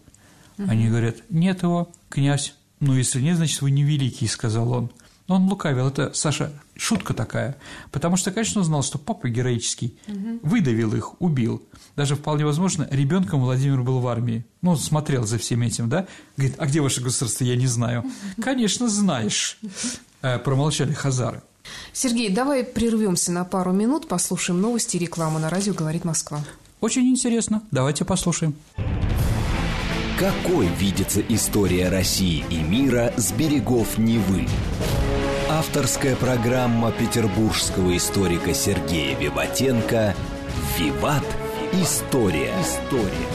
[0.58, 0.70] Угу.
[0.70, 2.56] Они говорят, нет его, князь.
[2.80, 4.91] Ну, если нет, значит, вы не великий, сказал он.
[5.28, 7.58] Но он лукавил, это, Саша, шутка такая,
[7.91, 10.39] потому что, конечно, он знал, что папа героический, угу.
[10.44, 11.63] выдавил их, убил.
[11.96, 14.46] Даже вполне возможно, ребенком Владимир был в армии.
[14.62, 16.08] Ну, он смотрел за всем этим, да?
[16.38, 18.04] Говорит, а где ваше государство, я не знаю.
[18.39, 19.58] Конечно, знаешь.
[20.22, 21.41] Э, промолчали хазары.
[21.94, 26.44] Сергей, давай прервемся на пару минут, послушаем новости и рекламу на радио «Говорит Москва».
[26.82, 27.63] Очень интересно.
[27.72, 28.56] Давайте послушаем.
[30.17, 34.47] Какой видится история России и мира с берегов Невы?
[35.49, 40.15] Авторская программа петербургского историка Сергея Виватенко
[40.80, 41.25] «Виват.
[41.73, 42.54] История».
[42.62, 43.28] История.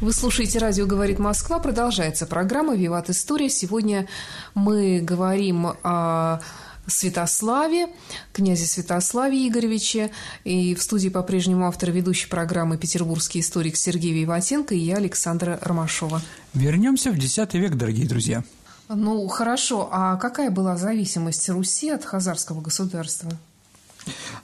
[0.00, 1.58] Вы слушаете «Радио говорит Москва».
[1.58, 3.10] Продолжается программа «Виват.
[3.10, 3.50] История».
[3.50, 4.08] Сегодня
[4.54, 6.40] мы говорим о
[6.86, 7.88] Святославе,
[8.32, 10.10] князе Святославе Игоревиче.
[10.44, 16.20] И в студии по-прежнему автор ведущей программы «Петербургский историк» Сергей Виватенко и я, Александра Ромашова.
[16.54, 18.44] Вернемся в X век, дорогие друзья.
[18.88, 19.88] Ну, хорошо.
[19.92, 23.30] А какая была зависимость Руси от хазарского государства?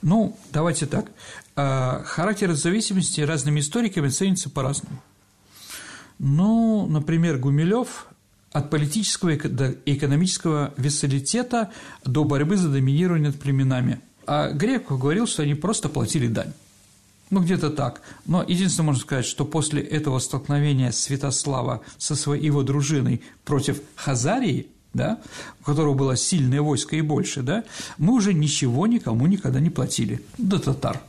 [0.01, 1.07] Ну, давайте так.
[1.55, 5.01] А, характер зависимости разными историками ценится по-разному.
[6.19, 8.07] Ну, например, Гумилев
[8.57, 11.71] от политического и экономического вассалитета
[12.03, 14.01] до борьбы за доминирование над племенами.
[14.25, 16.53] А Греков говорил, что они просто платили дань.
[17.29, 18.01] Ну, где-то так.
[18.25, 24.67] Но единственное, можно сказать, что после этого столкновения Святослава со своей его дружиной против Хазарии,
[24.93, 25.19] да,
[25.61, 27.63] у которого было сильное войско и больше, да,
[27.97, 30.23] мы уже ничего никому никогда не платили.
[30.37, 31.01] До татар,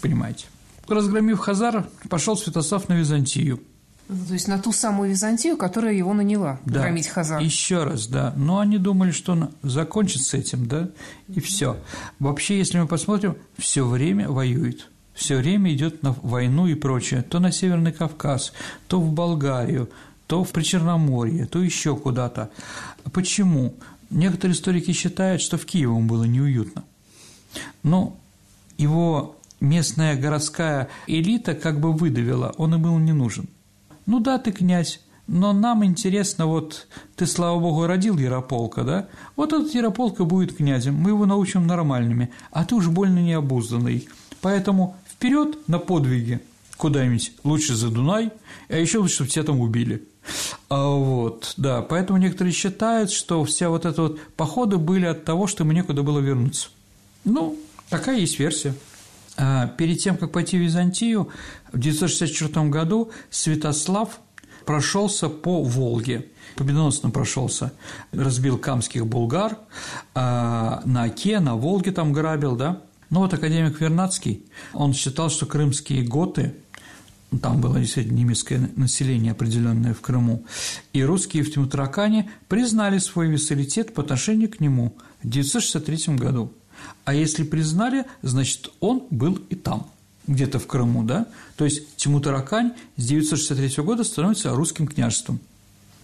[0.00, 0.46] понимаете.
[0.88, 3.60] Разгромив Хазар, пошел Святослав на Византию–
[4.12, 6.80] то есть на ту самую Византию, которая его наняла, да.
[6.80, 7.40] громить Хазар.
[7.40, 8.32] Еще раз, да.
[8.36, 10.90] Но они думали, что он закончит с этим, да,
[11.28, 11.76] и все.
[12.18, 14.88] Вообще, если мы посмотрим, все время воюет.
[15.14, 17.22] Все время идет на войну и прочее.
[17.22, 18.52] То на Северный Кавказ,
[18.88, 19.90] то в Болгарию,
[20.26, 22.50] то в Причерноморье, то еще куда-то.
[23.12, 23.74] Почему?
[24.10, 26.84] Некоторые историки считают, что в Киеве ему было неуютно.
[27.82, 28.16] Но
[28.78, 33.48] его местная городская элита как бы выдавила, он им был не нужен–
[34.06, 36.86] ну да, ты князь, но нам интересно, вот
[37.16, 39.08] ты, слава богу, родил Ярополка, да?
[39.36, 44.08] Вот этот Ярополка будет князем, мы его научим нормальными, а ты уж больно необузданный.
[44.40, 46.40] Поэтому вперед на подвиги
[46.76, 48.32] куда-нибудь, лучше за Дунай,
[48.68, 50.02] а еще лучше, чтобы тебя там убили.
[50.68, 55.46] А вот, да, поэтому некоторые считают, что вся вот эта вот походы были от того,
[55.46, 56.70] что ему некуда было вернуться.
[57.24, 57.56] Ну,
[57.88, 58.74] такая есть версия.
[59.44, 61.28] А перед тем, как пойти в Византию,
[61.72, 64.20] в 964 году Святослав
[64.64, 67.72] прошелся по Волге, победоносно прошелся,
[68.12, 69.58] разбил камских булгар,
[70.14, 72.82] а на Оке, на Волге там грабил, да.
[73.10, 76.54] Но вот академик Вернадский, он считал, что крымские готы,
[77.42, 80.44] там было действительно немецкое население определенное в Крыму,
[80.92, 86.52] и русские в Тимутракане признали свой вассалитет по отношению к нему в 963 году.
[87.04, 89.86] А если признали, значит, он был и там,
[90.26, 91.26] где-то в Крыму, да?
[91.56, 95.40] То есть Тимутаракань с 963 года становится русским княжеством.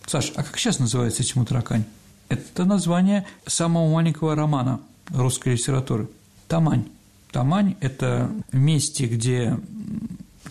[0.06, 1.84] Саш, а как сейчас называется Тимутаракань?
[2.28, 6.08] Это название самого маленького романа русской литературы–
[6.48, 6.86] Тамань.
[7.30, 9.58] Тамань– это месте, где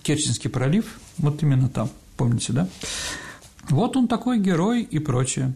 [0.03, 2.67] Керченский пролив, вот именно там, помните, да?
[3.69, 5.53] Вот он такой герой и прочее.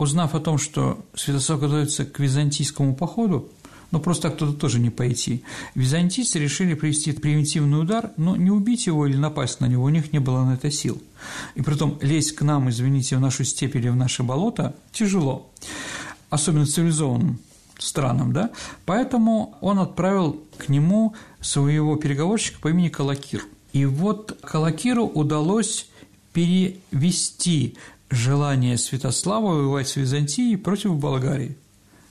[0.00, 3.50] Узнав о том, что Святослав готовится к византийскому походу,
[3.90, 5.44] но просто так туда тоже не пойти.
[5.74, 10.10] Византийцы решили привести превентивный удар, но не убить его или напасть на него, у них
[10.14, 11.02] не было на это сил.
[11.54, 15.50] И притом лезть к нам, извините, в нашу степь или в наше болото тяжело,
[16.30, 17.38] особенно цивилизованным
[17.78, 18.52] странам, да,
[18.86, 23.44] поэтому он отправил к нему своего переговорщика по имени Калакир.
[23.74, 25.90] И вот Калакиру удалось
[26.32, 27.76] перевести
[28.10, 31.56] желание Святослава воевать с Византией против Болгарии.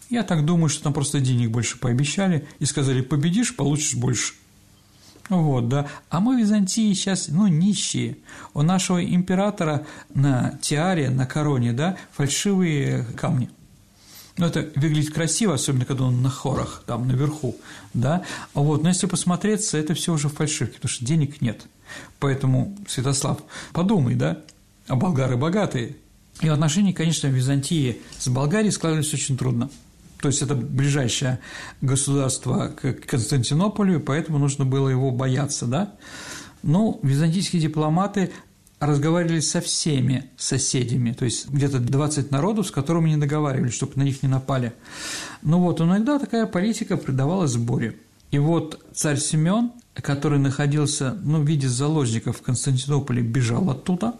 [0.10, 4.34] Я так думаю, что там просто денег больше пообещали и сказали, победишь, получишь больше.
[5.30, 5.88] Вот, да.
[6.10, 8.18] А мы в Византии сейчас, ну, нищие.
[8.56, 13.52] У нашего императора на тиаре, на короне, да, фальшивые камни.
[14.38, 17.58] Ну, это выглядит красиво, особенно когда он на хорах, там, наверху,
[17.94, 18.24] да.
[18.54, 21.68] Вот, но если посмотреться, это все уже фальшивки, потому что денег нет.
[22.20, 23.40] Поэтому, Святослав,
[23.74, 24.42] подумай, да,
[24.90, 25.96] а болгары богатые.
[26.42, 29.70] И отношения, конечно, Византии с Болгарией складывались очень трудно.
[30.20, 31.40] То есть это ближайшее
[31.82, 35.94] государство к Константинополю, поэтому нужно было его бояться, да?
[36.62, 38.32] Ну, византийские дипломаты
[38.80, 44.04] разговаривали со всеми соседями, то есть где-то 20 народов, с которыми не договаривались, чтобы на
[44.04, 44.74] них не напали.
[45.42, 47.96] Ну вот, иногда такая политика придавала сборе.
[48.32, 54.14] И вот царь Семен который находился ну, в виде заложников в Константинополе, бежал оттуда,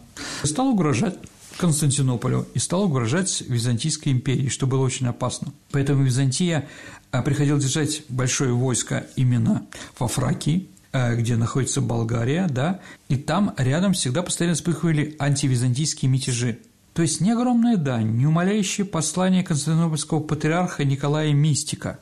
[0.44, 1.16] стал угрожать
[1.58, 5.52] Константинополю и стал угрожать Византийской империи, что было очень опасно.
[5.72, 6.68] Поэтому Византия
[7.12, 9.66] а, приходила держать большое войско именно
[10.00, 16.60] во Фракии, а, где находится Болгария, да, и там рядом всегда постоянно вспыхивали антивизантийские мятежи.
[16.94, 22.00] То есть не огромная дань, не умоляющее послание константинопольского патриарха Николая Мистика,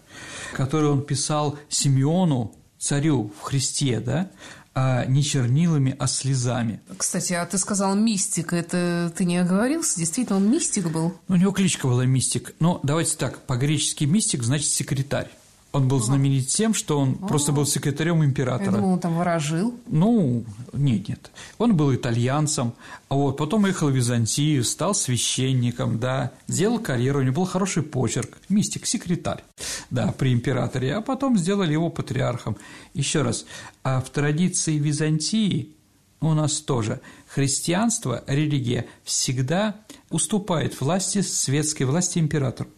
[0.53, 4.29] которое он писал Симеону, царю в Христе, да,
[4.73, 6.79] а не чернилами, а слезами.
[6.97, 9.97] Кстати, а ты сказал мистик, это ты не оговорился?
[9.97, 11.15] Действительно, он мистик был?
[11.27, 12.53] Ну, у него кличка была мистик.
[12.59, 15.29] Но давайте так, по-гречески мистик значит секретарь.
[15.73, 18.71] Он был знаменит тем, что он просто был секретарем императора.
[18.71, 19.73] Я думал, он там ворожил.
[19.87, 21.31] Ну, нет, нет.
[21.57, 22.73] Он был итальянцем,
[23.09, 27.83] а вот потом ехал в Византию, стал священником, да, сделал карьеру, у него был хороший
[27.83, 29.43] почерк, мистик, секретарь,
[29.91, 32.57] да, при императоре, а потом сделали его патриархом.
[32.93, 33.45] Еще раз,
[33.83, 35.73] а в традиции Византии
[36.21, 39.75] у нас тоже христианство, религия всегда
[40.09, 42.69] уступает власти, светской власти императору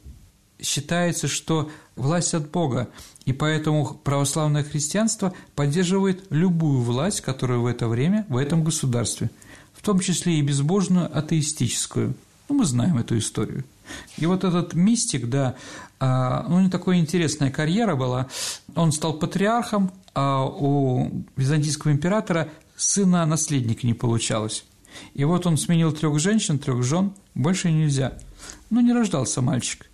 [0.62, 2.90] считается, что власть от Бога,
[3.26, 9.30] и поэтому православное христианство поддерживает любую власть, которая в это время в этом государстве,
[9.74, 12.16] в том числе и безбожную атеистическую.
[12.48, 13.64] Ну, мы знаем эту историю.
[14.18, 15.56] И вот этот мистик, да,
[16.00, 18.28] а, ну, у него такая интересная карьера была.
[18.76, 24.66] Он стал патриархом, а у византийского императора сына наследника не получалось.
[25.14, 28.18] И вот он сменил трех женщин, трех жен, больше нельзя.
[28.70, 29.89] Ну, не рождался мальчик.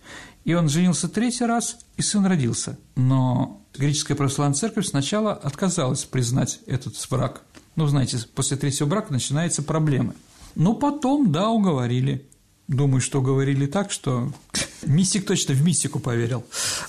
[0.46, 2.78] И он женился третий раз, и сын родился.
[2.96, 7.42] Но греческая православная церковь сначала отказалась признать этот брак.
[7.76, 10.14] Ну, знаете, после третьего брака начинаются проблемы.
[10.54, 12.30] Но потом, да, уговорили.
[12.68, 14.32] Думаю, что уговорили так, что
[14.86, 16.46] мистик точно в мистику поверил.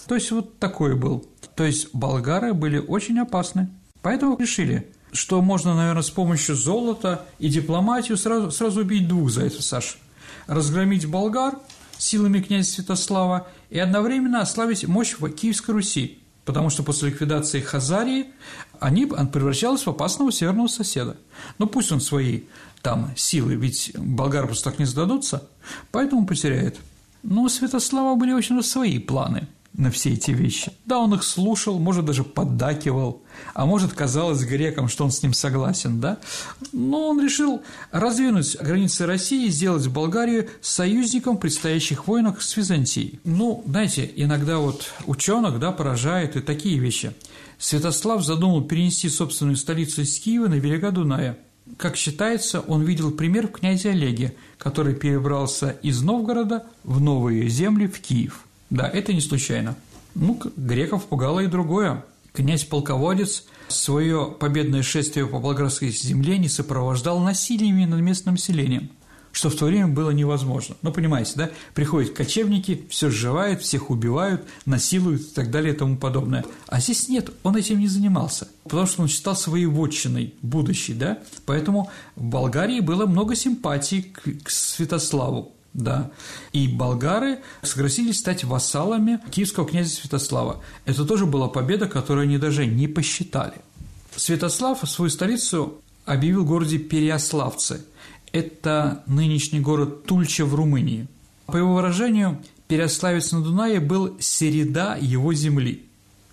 [0.07, 1.27] То есть вот такой был.
[1.57, 3.71] То есть болгары были очень опасны.
[4.03, 9.64] Поэтому решили, что можно, наверное, с помощью золота и дипломатию сразу, сразу убить двух зайцев,
[9.64, 9.97] Саша.
[10.47, 11.59] Разгромить болгар–
[11.99, 18.27] силами князя Святослава и одновременно ослабить мощь Киевской Руси, потому что после ликвидации Хазарии
[18.81, 21.17] они превращались в опасного северного соседа.
[21.59, 22.43] Но пусть он свои
[22.83, 25.49] там силы, ведь болгары просто так не сдадутся,
[25.91, 26.79] поэтому потеряет.
[27.23, 30.73] Но у Святослава были очень свои планы– на все эти вещи.
[30.85, 33.23] Да, он их слушал, может, даже поддакивал,
[33.55, 36.19] а может, казалось грекам, что он с ним согласен, да?
[36.73, 43.21] Но он решил раздвинуть границы России и сделать Болгарию союзником в предстоящих войнах с Византией.
[43.25, 47.12] Ну, знаете, иногда вот ученых, да, поражают и такие вещи.
[47.59, 51.39] Святослав задумал перенести собственную столицу из Киева на берега Дуная.
[51.77, 57.89] Как считается, он видел пример в князе Олеге, который перебрался из Новгорода в новые земли
[57.89, 58.46] в Киев.
[58.70, 59.76] Да, это не случайно.
[60.14, 62.05] Ну, греков пугало и другое.
[62.33, 68.90] Князь-полководец свое победное шествие по болгарской земле не сопровождал насилиями над местным населением,
[69.33, 70.76] что в то время было невозможно.
[70.83, 71.50] Ну, понимаете, да?
[71.74, 76.44] Приходят кочевники, все сживают, всех убивают, насилуют и так далее и тому подобное.
[76.66, 81.18] А здесь нет, он этим не занимался, потому что он считал своей вотчиной будущей, да?
[81.46, 86.11] Поэтому в Болгарии было много симпатий к, к Святославу, да.
[86.53, 90.62] И болгары согласились стать вассалами киевского князя Святослава.
[90.85, 93.55] Это тоже была победа, которую они даже не посчитали.
[94.17, 97.85] Святослав свою столицу объявил в городе Переославцы.
[98.33, 101.07] Это нынешний город Тульча в Румынии.
[101.47, 105.85] По его выражению, Переославец на Дунае был середа его земли,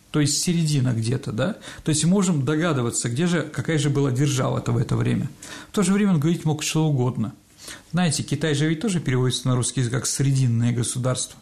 [0.09, 1.57] то есть середина где-то, да?
[1.83, 5.29] То есть можем догадываться, где же, какая же была держава-то в это время.
[5.71, 7.33] В то же время он говорить мог что угодно–
[7.91, 11.39] знаете, Китай же ведь тоже переводится на русский язык как «срединное государство».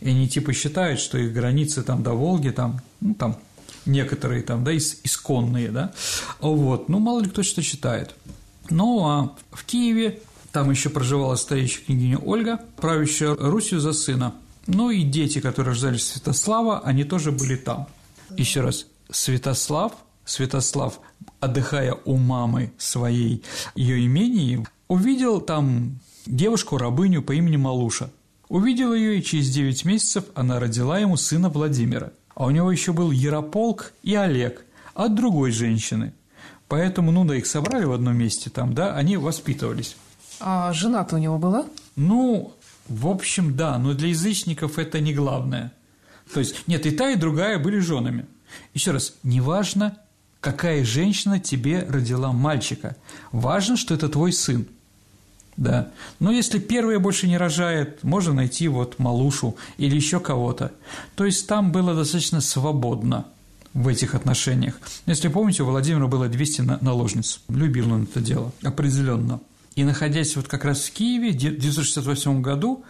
[0.00, 3.38] И они типа считают, что их границы там до Волги, там, ну, там
[3.86, 5.92] некоторые там, да, исконные, да,
[6.40, 8.14] вот, ну, мало ли кто что считает.
[8.70, 10.20] Ну, а в Киеве
[10.52, 14.34] там еще проживала старейшая княгиня Ольга, правящая Русью за сына.
[14.66, 17.88] Ну и дети, которые рождались Святослава, они тоже были там.
[18.36, 19.92] Еще раз, Святослав,
[20.24, 21.00] Святослав,
[21.40, 23.42] отдыхая у мамы своей
[23.74, 28.10] ее имении, Увидел там девушку-рабыню по имени Малуша.
[28.48, 32.12] Увидел ее, и через 9 месяцев она родила ему сына Владимира.
[32.34, 36.14] А у него еще был Ярополк и Олег от другой женщины.
[36.68, 39.96] Поэтому, ну да, их собрали в одном месте там, да, они воспитывались.
[40.40, 41.66] А жена-то у него была?
[41.96, 42.54] Ну,
[42.88, 45.72] в общем, да, но для язычников это не главное.
[46.32, 48.26] То есть, нет, и та, и другая были женами.
[48.72, 49.98] Еще раз, неважно,
[50.40, 52.96] какая женщина тебе родила мальчика.
[53.32, 54.66] Важно, что это твой сын.
[55.58, 55.90] Да.
[56.20, 60.70] Но если первая больше не рожает, можно найти вот малушу или еще кого-то.
[61.16, 63.26] То есть там было достаточно свободно.
[63.74, 64.80] в этих отношениях.
[65.06, 67.40] Если помните, у Владимира было 200 наложниц.
[67.48, 69.40] Любил он это дело, определенно.
[69.74, 72.84] И находясь вот как раз в Киеве в 1968 году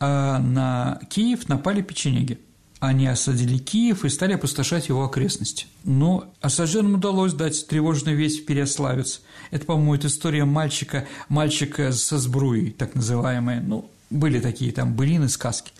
[0.00, 2.38] а, на Киев напали печенеги.
[2.86, 5.66] Они осадили Киев и стали опустошать его окрестности.
[5.84, 9.22] Но осажденным удалось дать тревожную весть в Переославец.
[9.50, 13.62] Это, по-моему, это история мальчика, мальчика со сбруей, так называемая.
[13.62, 15.72] Ну, были такие там былины, сказки.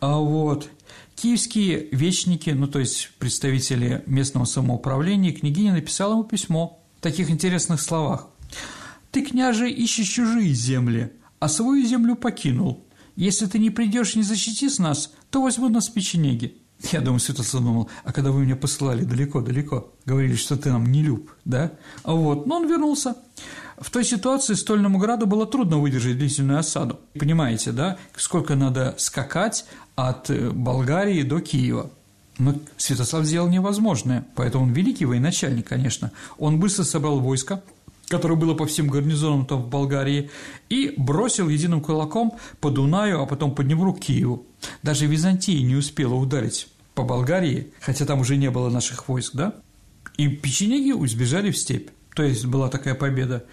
[0.00, 0.68] А вот
[1.14, 7.80] киевские вечники, ну, то есть представители местного самоуправления, княгиня написала ему письмо в таких интересных
[7.80, 8.26] словах.
[9.12, 12.84] «Ты, княже, ищешь чужие земли, а свою землю покинул.
[13.16, 16.56] Если ты не придешь и не защитишь нас, то возьмут нас в печенеги».
[16.92, 21.02] Я думаю, Святослав думал, а когда вы меня посылали далеко-далеко, говорили, что ты нам не
[21.02, 21.72] люб, да?
[22.04, 23.16] А вот, но он вернулся.
[23.78, 27.00] В той ситуации Стольному граду было трудно выдержать длительную осаду.
[27.18, 31.90] Понимаете, да, сколько надо скакать от э, Болгарии до Киева.
[32.38, 36.10] Но Святослав сделал невозможное, поэтому он великий военачальник, конечно.
[36.38, 37.62] Он быстро собрал войско,
[38.10, 40.30] которое было по всем гарнизонам там в Болгарии,
[40.68, 44.46] и бросил единым кулаком по Дунаю, а потом по Днепру Киеву.
[44.82, 49.54] Даже Византия не успела ударить по Болгарии, хотя там уже не было наших войск, да?
[50.16, 51.90] И печенеги избежали в степь.
[52.14, 53.44] То есть была такая победа.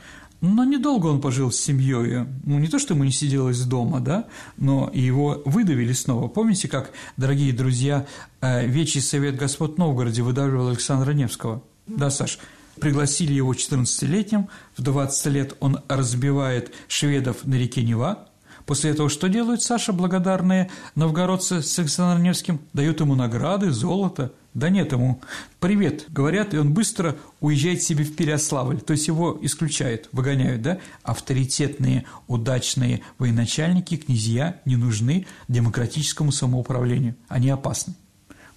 [0.42, 2.26] Но недолго он пожил с семьей.
[2.44, 4.26] Ну, не то, что ему не сиделось дома, да,
[4.58, 6.28] но его выдавили снова.
[6.28, 8.08] Помните, как, дорогие друзья,
[8.42, 11.64] э, Вечий Совет Господ Новгороде выдавливал Александра Невского?
[11.88, 12.40] Да, Саш?
[12.80, 18.28] Пригласили его 14-летним, в 20 лет он разбивает шведов на реке Нева.
[18.66, 22.60] После этого что делают Саша, благодарные новгородцы с Александром Невским?
[22.74, 24.34] Дают ему награды, золото.
[24.54, 25.22] Да нет ему.
[25.60, 30.80] Привет, говорят, и он быстро уезжает себе в Переославль, то есть его исключают, выгоняют, да?
[31.04, 37.94] Авторитетные, удачные военачальники, князья не нужны демократическому самоуправлению, они опасны.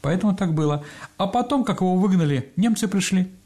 [0.01, 0.85] Поэтому так было.
[1.19, 3.31] А потом, как его выгнали, немцы пришли–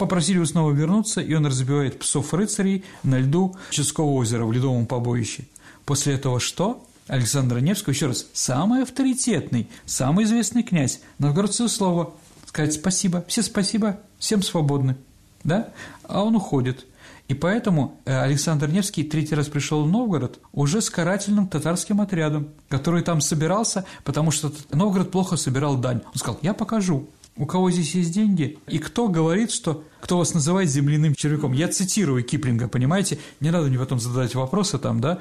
[0.00, 5.44] Попросили его снова вернуться, и он разбивает псов-рыцарей на льду Ческого озера в ледовом побоище.
[5.84, 6.82] После этого что?
[7.06, 12.14] Александр Невский, еще раз, самый авторитетный, самый известный князь, новгородцево слово,
[12.46, 14.96] сказать спасибо, все спасибо, всем свободны,
[15.44, 15.68] да?
[16.04, 16.86] А он уходит.
[17.28, 22.48] И поэтому э, Александр Невский третий раз пришел в Новгород уже с карательным татарским отрядом,
[22.70, 26.00] который там собирался, потому что Новгород плохо собирал дань.
[26.06, 27.06] Он сказал, я покажу
[27.36, 31.52] у кого здесь есть деньги, и кто говорит, что кто вас называет земляным червяком.
[31.52, 33.18] Я цитирую Киплинга, понимаете?
[33.40, 35.18] Не надо мне потом задавать вопросы там, да?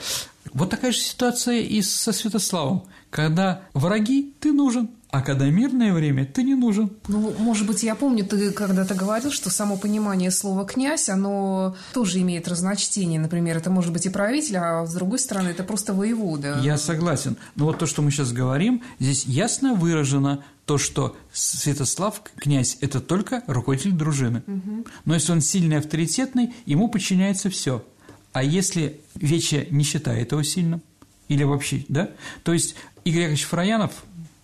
[0.53, 2.83] Вот такая же ситуация и со Святославом.
[3.09, 6.91] Когда враги, ты нужен, а когда мирное время, ты не нужен.
[7.07, 12.19] Ну, может быть, я помню, ты когда-то говорил, что само понимание слова «князь», оно тоже
[12.21, 13.19] имеет разночтение.
[13.19, 16.59] Например, это может быть и правитель, а с другой стороны, это просто воевода.
[16.61, 17.37] Я согласен.
[17.55, 22.99] Но вот то, что мы сейчас говорим, здесь ясно выражено то, что Святослав, князь, это
[22.99, 24.43] только руководитель дружины.
[24.45, 24.85] Угу.
[25.05, 27.83] Но если он сильный, авторитетный, ему подчиняется все.
[28.31, 30.81] А если Вече не считает его сильным,
[31.27, 32.09] или вообще, да?
[32.43, 33.91] То есть Игорь Яковлевич Фраянов,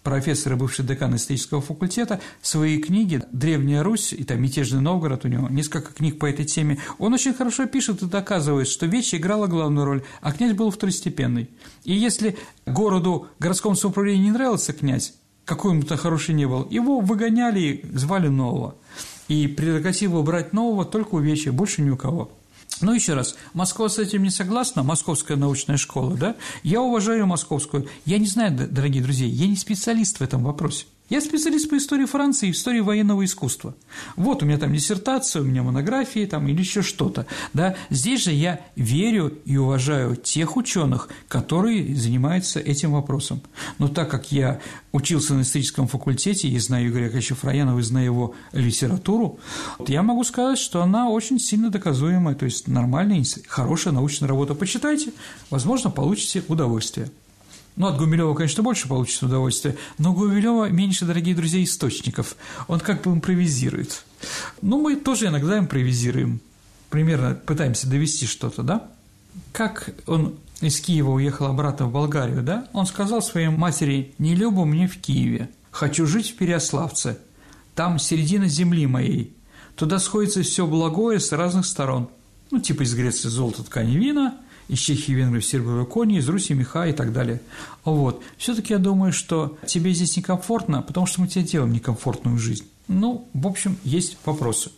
[0.06, 5.28] профессор и бывший декан исторического факультета, свои книги «Древняя Русь» и там «Мятежный Новгород» у
[5.28, 9.48] него, несколько книг по этой теме, он очень хорошо пишет и доказывает, что Вече играла
[9.48, 11.50] главную роль, а князь был второстепенный.
[11.84, 12.38] И если
[12.68, 17.98] городу, городскому самоуправлению не нравился князь, какой бы то хороший не был, его выгоняли и
[17.98, 18.76] звали нового.
[19.28, 22.32] И прерогативу брать нового только у Вече, больше ни у кого.
[22.82, 26.36] Ну, еще раз, Москва с этим не согласна, Московская научная школа, да?
[26.62, 27.88] Я уважаю Московскую.
[28.06, 30.86] Я не знаю, дорогие друзья, я не специалист в этом вопросе.
[31.08, 33.76] Я специалист по истории Франции и истории военного искусства.
[34.16, 37.28] Вот у меня там диссертация, у меня монографии там или еще что-то.
[37.54, 37.76] Да?
[37.92, 43.42] Здесь же я верю и уважаю тех ученых, которые занимаются этим вопросом.
[43.78, 44.60] Но так как я
[44.94, 49.40] учился на историческом факультете и знаю Игоря Яковлевича Фраянова и знаю его литературу,
[49.88, 54.56] я могу сказать, что она очень сильно доказуемая, то есть нормальная, хорошая научная работа.
[54.56, 55.12] Почитайте,
[55.52, 57.12] возможно, получите удовольствие.
[57.76, 62.38] Ну, от Гумилева, конечно, больше получится удовольствия, но у Гумилева меньше, дорогие друзья, источников.
[62.68, 64.06] Он как бы импровизирует.
[64.62, 66.40] Ну, мы тоже иногда импровизируем.
[66.90, 68.88] Примерно пытаемся довести что-то, да?
[69.52, 72.68] Как он из Киева уехал обратно в Болгарию, да?
[72.72, 77.18] Он сказал своей матери «Не любу мне в Киеве, хочу жить в Переославце,
[77.76, 79.36] там середина земли моей,
[79.76, 82.08] туда сходится все благое с разных сторон».
[82.52, 84.38] Ну, типа из Греции золото, ткани, вина–
[84.68, 87.42] из Чехии, Венгрии, Сербии, Кони, из Руси, меха и так далее.
[87.84, 88.24] Вот.
[88.38, 92.66] Все-таки я думаю, что тебе здесь некомфортно, потому что мы тебе делаем некомфортную жизнь.
[92.88, 94.72] Ну, в общем, есть вопросы.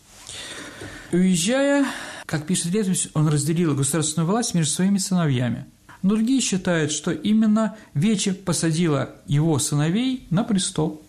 [1.11, 1.85] Уезжая,
[2.25, 5.65] как пишет летопись, он разделил государственную власть между своими сыновьями.
[6.01, 11.01] Но другие считают, что именно Вече посадила его сыновей на престол.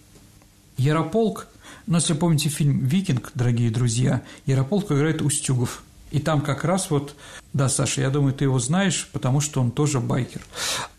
[0.76, 1.49] Ярополк
[1.87, 5.83] Но если помните фильм «Викинг», дорогие друзья, Ярополк играет Устюгов.
[6.11, 7.14] И там как раз вот,
[7.52, 10.40] да, Саша, я думаю, ты его знаешь, потому что он тоже байкер.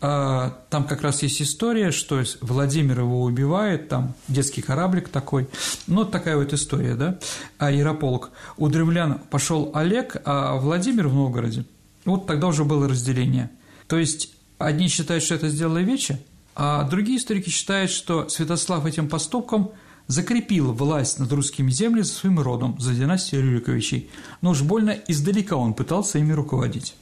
[0.00, 5.48] А, там как раз есть история, что Владимир его убивает, там детский кораблик такой.
[5.86, 7.18] Ну, такая вот история, да.
[7.58, 8.30] А Ярополк.
[8.56, 11.64] У древлян пошел Олег, а Владимир в Новгороде.
[12.04, 13.50] Вот тогда уже было разделение.
[13.88, 16.20] То есть одни считают, что это сделала Вече,
[16.54, 19.70] а другие историки считают, что Святослав этим поступком–
[20.10, 25.54] закрепил власть над русскими землями за своим родом, за династией Рюриковичей, но уж больно издалека
[25.54, 26.94] он пытался ими руководить.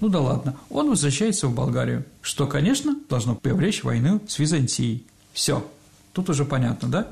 [0.00, 5.06] Ну да ладно, он возвращается в Болгарию, что, конечно, должно привлечь войну с Византией.
[5.32, 5.64] Все,
[6.12, 7.10] тут уже понятно, да?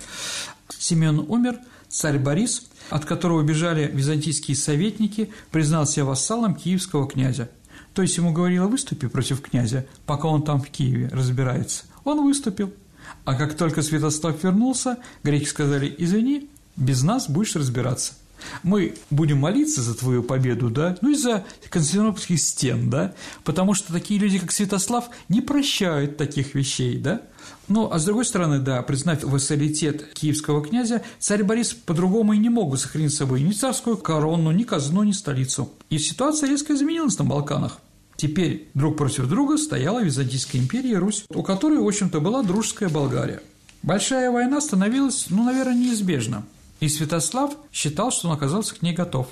[0.76, 7.48] Семен умер, царь Борис, от которого бежали византийские советники, признал себя вассалом киевского князя.
[7.94, 11.84] То есть ему говорило «выступи против князя, пока он там в Киеве разбирается».
[12.02, 12.72] Он выступил–
[13.24, 18.14] а как только Святослав вернулся, греки сказали, извини, без нас будешь разбираться.
[18.62, 23.92] Мы будем молиться за твою победу, да, ну и за константинопольских стен, да, потому что
[23.92, 27.22] такие люди, как Святослав, не прощают таких вещей, да.
[27.68, 32.50] Ну, а с другой стороны, да, признав вассалитет киевского князя, царь Борис по-другому и не
[32.50, 35.70] мог бы сохранить с собой ни царскую корону, ни казну, ни столицу.
[35.88, 37.78] И ситуация резко изменилась на Балканах.
[38.24, 42.88] Теперь друг против друга стояла Византийская империя и Русь, у которой, в общем-то, была дружеская
[42.88, 43.42] Болгария.
[43.82, 46.42] Большая война становилась, ну, наверное, неизбежна.
[46.80, 49.26] И Святослав считал, что он оказался к ней готов.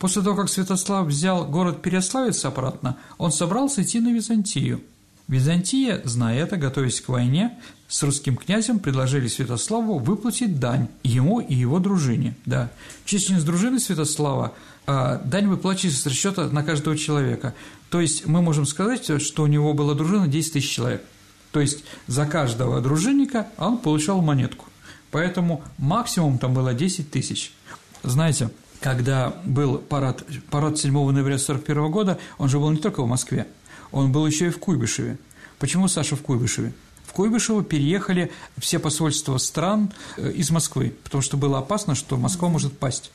[0.00, 4.80] После того, как Святослав взял город Переславец обратно, он собрался идти на Византию.
[5.28, 7.56] Византия, зная это, готовясь к войне,
[7.86, 12.34] с русским князем предложили Святославу выплатить дань ему и его дружине.
[12.46, 12.68] Да.
[13.04, 14.54] Численность дружины Святослава
[14.86, 17.54] а дань выплачивается с расчета на каждого человека.
[17.94, 21.04] То есть мы можем сказать, что у него была дружина 10 тысяч человек.
[21.52, 24.66] То есть за каждого дружинника он получал монетку.
[25.12, 27.52] Поэтому максимум там было 10 тысяч.
[28.02, 33.06] Знаете, когда был парад, парад 7 ноября 1941 года, он же был не только в
[33.06, 33.46] Москве,
[33.92, 35.16] он был еще и в Куйбышеве.
[35.60, 36.72] Почему Саша в Куйбышеве?
[37.14, 42.76] Куйбышево переехали все посольства стран э, из Москвы, потому что было опасно, что Москва может
[42.76, 43.12] пасть.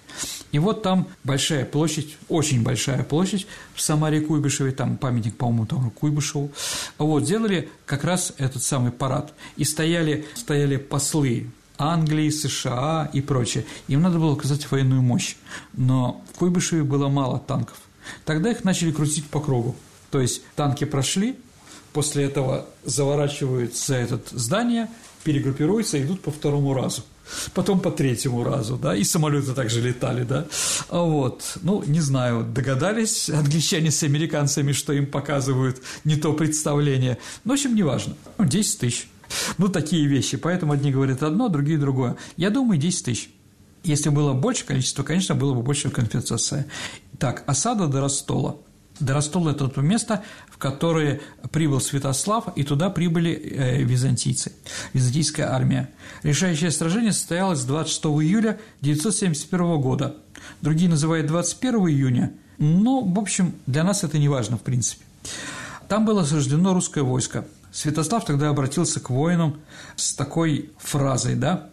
[0.52, 3.46] И вот там большая площадь, очень большая площадь
[3.76, 6.52] в Самаре Куйбышевой, там памятник, по-моему, там Куйбышеву,
[6.98, 9.34] вот, сделали как раз этот самый парад.
[9.58, 13.66] И стояли, стояли послы Англии, США и прочее.
[13.88, 15.36] Им надо было оказать военную мощь.
[15.74, 17.78] Но в Куйбышеве было мало танков.
[18.26, 19.76] Тогда их начали крутить по кругу.
[20.12, 21.38] То есть танки прошли,
[22.00, 24.88] после этого заворачивают за это здание,
[25.26, 27.02] перегруппируются и идут по второму разу.
[27.54, 30.46] Потом по третьему разу, да, и самолеты также летали, да.
[30.88, 37.18] А вот, ну, не знаю, догадались англичане с американцами, что им показывают не то представление.
[37.44, 38.16] Ну, в общем, неважно.
[38.38, 39.10] Ну, 10 тысяч.
[39.58, 40.38] Ну, такие вещи.
[40.38, 42.16] Поэтому одни говорят одно, другие другое.
[42.38, 43.30] Я думаю, 10 тысяч.
[43.84, 46.66] Если было больше количество, конечно, было бы больше компенсация.
[47.18, 48.56] Так, осада до Ростола–
[49.00, 51.22] Доростол– это то место, в которое
[51.52, 54.52] прибыл Святослав, и туда прибыли э, византийцы,
[54.94, 55.90] византийская армия.
[56.24, 60.18] Решающее сражение состоялось 26 июля 971 года.
[60.62, 65.06] Другие называют 21 июня, но, в общем, для нас это не важно, в принципе.
[65.88, 67.46] Там было осаждено русское войско.
[67.72, 69.60] Святослав тогда обратился к воинам
[69.96, 71.70] с такой фразой, да,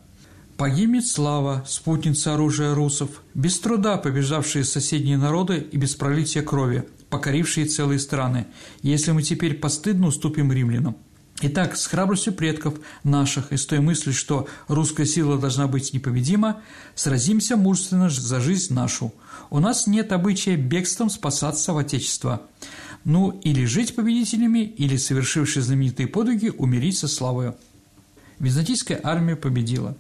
[0.57, 7.65] «Погибнет слава, спутница оружия русов, без труда побежавшие соседние народы и без пролития крови, покорившие
[7.65, 8.47] целые страны,
[8.83, 10.97] если мы теперь постыдно уступим римлянам.
[11.41, 16.61] Итак, с храбростью предков наших и с той мыслью, что русская сила должна быть непобедима,
[16.95, 19.15] сразимся мужественно за жизнь нашу.
[19.49, 22.43] У нас нет обычая бегством спасаться в Отечество.
[23.05, 27.57] Ну, или жить победителями, или, совершившие знаменитые подвиги, умереть со славою.
[28.39, 29.97] Византийская армия победила.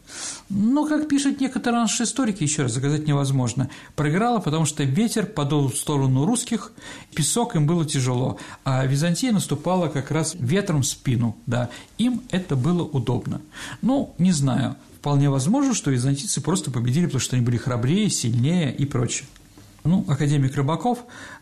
[0.51, 5.68] Но, как пишут некоторые наши историки, еще раз заказать невозможно, проиграла, потому что ветер подул
[5.68, 6.72] в сторону русских,
[7.14, 12.57] песок им было тяжело, а Византия наступала как раз ветром в спину, да, им это
[12.57, 13.41] было удобно.
[13.80, 18.74] Ну, не знаю, вполне возможно, что византийцы просто победили, потому что они были храбрее, сильнее
[18.74, 19.26] и прочее.
[19.82, 20.99] Ну, академик Рыбаков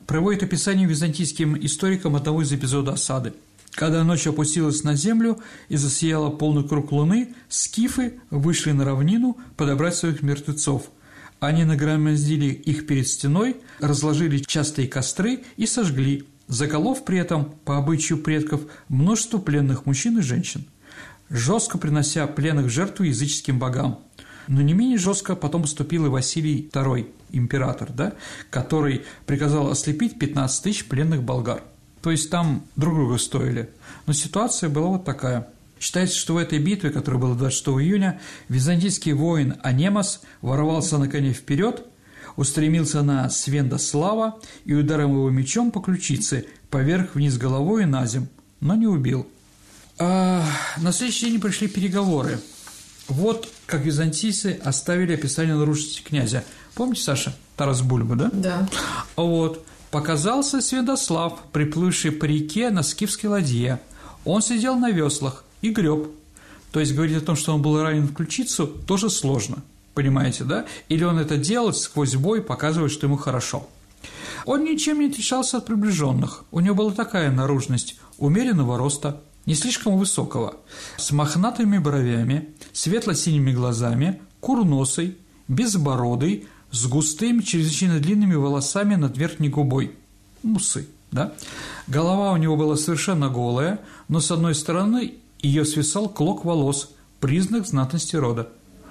[0.06, 3.32] проводит описание византийским историкам одного из эпизодов осады–
[3.74, 9.96] когда ночь опустилась на землю и засияла полный круг луны, скифы вышли на равнину подобрать
[9.96, 10.90] своих мертвецов.
[11.40, 18.18] Они нагромоздили их перед стеной, разложили частые костры и сожгли, заколов при этом, по обычаю
[18.18, 20.66] предков, множество пленных мужчин и женщин,
[21.28, 24.00] жестко принося пленных жертву языческим богам.
[24.46, 28.12] Но не менее жестко потом поступил и Василий II, император, да,
[28.50, 31.62] который приказал ослепить 15 тысяч пленных болгар–
[32.04, 33.70] то есть там друг друга стоили.
[34.06, 35.48] Но ситуация была вот такая.
[35.80, 41.32] Считается, что в этой битве, которая была 26 июня, византийский воин Анемос ворвался на коне
[41.32, 41.86] вперед,
[42.36, 48.26] устремился на Свендослава и ударом его мечом по ключице поверх вниз головой и на земь,
[48.60, 49.26] но не убил.
[49.98, 50.46] А
[50.76, 52.38] на следующий день пришли переговоры.
[53.08, 56.44] Вот как византийцы оставили описание нарушителей князя.
[56.74, 58.30] Помните, Саша, Тарас Бульба, да?
[58.30, 58.68] Да.
[59.16, 59.64] Вот.
[59.94, 63.78] Показался Сведослав, приплывший по реке на скифской ладье.
[64.24, 66.08] Он сидел на веслах и греб.
[66.72, 69.58] То есть говорить о том, что он был ранен в ключицу, тоже сложно.
[69.94, 70.66] Понимаете, да?
[70.88, 73.68] Или он это делал сквозь бой, показывает, что ему хорошо.
[74.46, 76.44] Он ничем не отличался от приближенных.
[76.50, 80.56] У него была такая наружность умеренного роста, не слишком высокого,
[80.96, 85.16] с мохнатыми бровями, светло-синими глазами, курносой,
[85.46, 89.92] безбородый, с густыми, чрезвычайно длинными волосами над верхней губой.
[90.42, 91.32] Усы, да?
[91.86, 97.66] Голова у него была совершенно голая, но с одной стороны ее свисал клок волос, признак
[97.66, 98.48] знатности рода.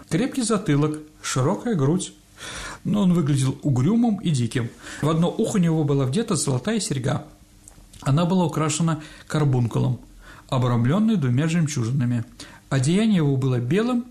[0.09, 2.13] Крепкий затылок, широкая грудь.
[2.85, 4.69] Но он выглядел угрюмым и диким.
[5.01, 7.25] В одно ухо у него была вдета золотая серьга.
[8.01, 9.99] Она была украшена карбункулом,
[10.49, 12.23] обрамленной двумя жемчужинами.
[12.69, 14.05] Одеяние его было белым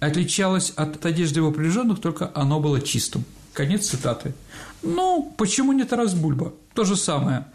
[0.00, 3.24] отличалось от одежды его приближенных, только оно было чистым.
[3.52, 4.34] Конец цитаты.
[4.82, 6.52] Ну, почему не Тарас Бульба?
[6.74, 7.46] То же самое.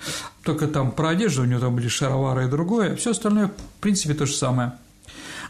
[0.43, 2.95] Только там про одежду у него там были шаровары и другое.
[2.95, 4.73] Все остальное, в принципе, то же самое.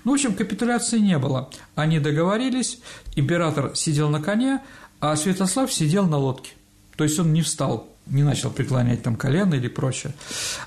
[0.03, 1.49] Ну, в общем, капитуляции не было.
[1.75, 2.79] Они договорились,
[3.15, 4.61] император сидел на коне,
[4.99, 6.51] а Святослав сидел на лодке.
[6.95, 10.13] То есть он не встал, не начал преклонять там колено или прочее.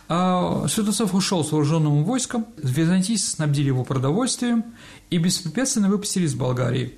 [0.09, 4.65] А Святослав ушел с вооруженным войском, византийцы снабдили его продовольствием
[5.13, 6.95] и беспрепятственно выпустили из Болгарии.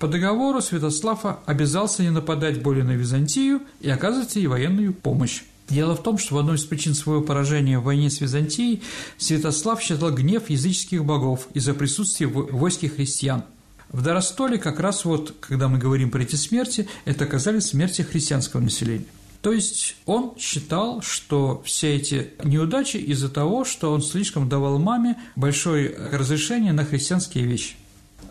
[0.00, 5.42] По договору Святослава обязался не нападать более на Византию и оказывать ей военную помощь.
[5.68, 8.82] Дело в том, что в одной из причин своего поражения в войне с Византией
[9.18, 13.44] Святослав считал гнев языческих богов из-за присутствия в войске христиан.
[13.88, 18.60] В Доростоле как раз вот, когда мы говорим про эти смерти, это оказались смерти христианского
[18.60, 19.06] населения.
[19.44, 25.18] То есть он считал, что все эти неудачи из-за того, что он слишком давал маме
[25.36, 27.74] большое разрешение на христианские вещи.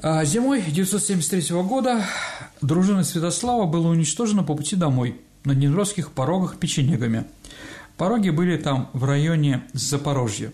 [0.02, 2.04] А зимой 1973 года
[2.62, 7.26] дружина Святослава была уничтожена по пути домой на Днепровских порогах печенегами.
[7.96, 10.52] Пороги были там в районе Запорожья.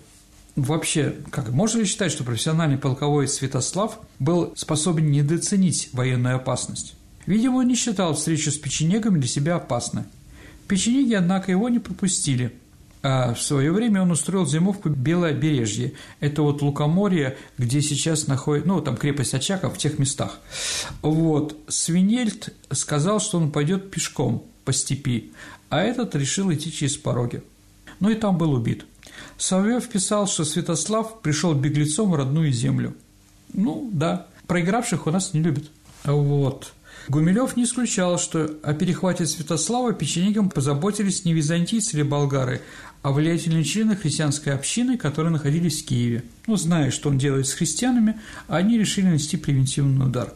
[0.57, 6.95] Вообще, как можно ли считать, что профессиональный полководец Святослав был способен недооценить военную опасность?
[7.25, 10.03] Видимо, он не считал встречу с печенегами для себя опасной.
[10.69, 12.53] Печенеги, однако, его не пропустили–
[13.01, 15.93] а в свое время он устроил зимовку Белобережье.
[16.19, 20.39] Это вот Лукоморье, где сейчас находится, ну, там крепость Очаков в тех местах.
[21.01, 21.57] Вот.
[21.69, 25.31] Свинельд сказал, что он пойдет пешком по степи,
[25.69, 27.41] а этот решил идти через пороги.
[28.01, 28.85] Ну и там был убит.
[29.37, 32.95] Соловьев писал, что Святослав пришел беглецом в родную землю.
[33.53, 35.71] Ну, да, проигравших у нас не любят.
[36.03, 36.73] Вот.
[37.07, 42.61] Гумилев не исключал, что о перехвате Святослава печенегам позаботились не византийцы или болгары,
[43.01, 46.23] а влиятельные члены христианской общины, которые находились в Киеве.
[46.47, 50.33] Ну, зная, что он делает с христианами, они решили нанести превентивный удар.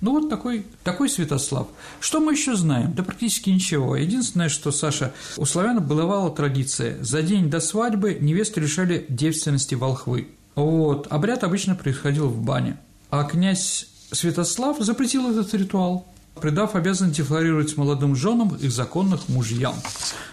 [0.00, 1.66] Ну, вот такой, такой Святослав.
[1.98, 2.92] Что мы еще знаем?
[2.94, 3.96] Да практически ничего.
[3.96, 7.02] Единственное, что, Саша, у славян бывала традиция.
[7.02, 10.28] За день до свадьбы невесту лишали девственности волхвы.
[10.54, 11.08] Вот.
[11.10, 12.78] Обряд обычно происходил в бане.
[13.10, 16.06] А князь Святослав запретил этот ритуал
[16.40, 19.74] придав обязанность декларировать молодым женам их законных мужьям.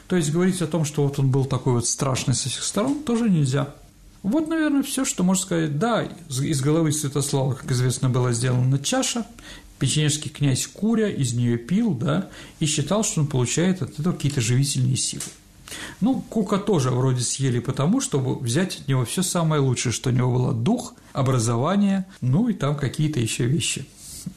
[0.08, 3.04] То есть говорить о том, что вот он был такой вот страшный со всех сторон,
[3.04, 3.74] тоже нельзя.
[4.24, 5.78] Вот, наверное, все, что можно сказать.
[5.78, 9.26] Да, из головы Святослава, как известно, была сделана чаша,
[9.78, 14.42] печенежский князь Куря из нее пил, да, и считал, что он получает от этого какие-то
[14.42, 15.24] живительные силы.
[16.02, 20.14] Ну, Кука тоже вроде съели потому, чтобы взять от него все самое лучшее, что у
[20.14, 23.86] него было дух, образование, ну и там какие-то еще вещи.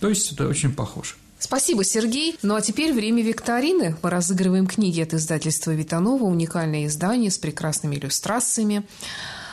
[0.01, 1.14] То есть это очень похоже.
[1.39, 2.37] Спасибо, Сергей.
[2.43, 3.97] Ну а теперь время викторины.
[4.03, 8.85] Мы разыгрываем книги от издательства Витанова, уникальное издание с прекрасными иллюстрациями.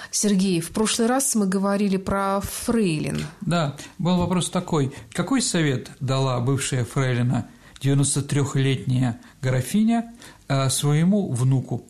[0.10, 3.26] Сергей, в прошлый раз мы говорили про фрейлин.
[3.42, 4.94] Да, был вопрос такой.
[5.12, 7.50] Какой совет дала бывшая фрейлина,
[7.86, 10.14] 93-летняя графиня,
[10.48, 11.86] э, своему внуку?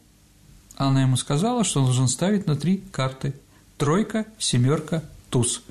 [0.75, 3.33] Она ему сказала, что он должен ставить на три карты.
[3.77, 5.63] Тройка, семерка, туз.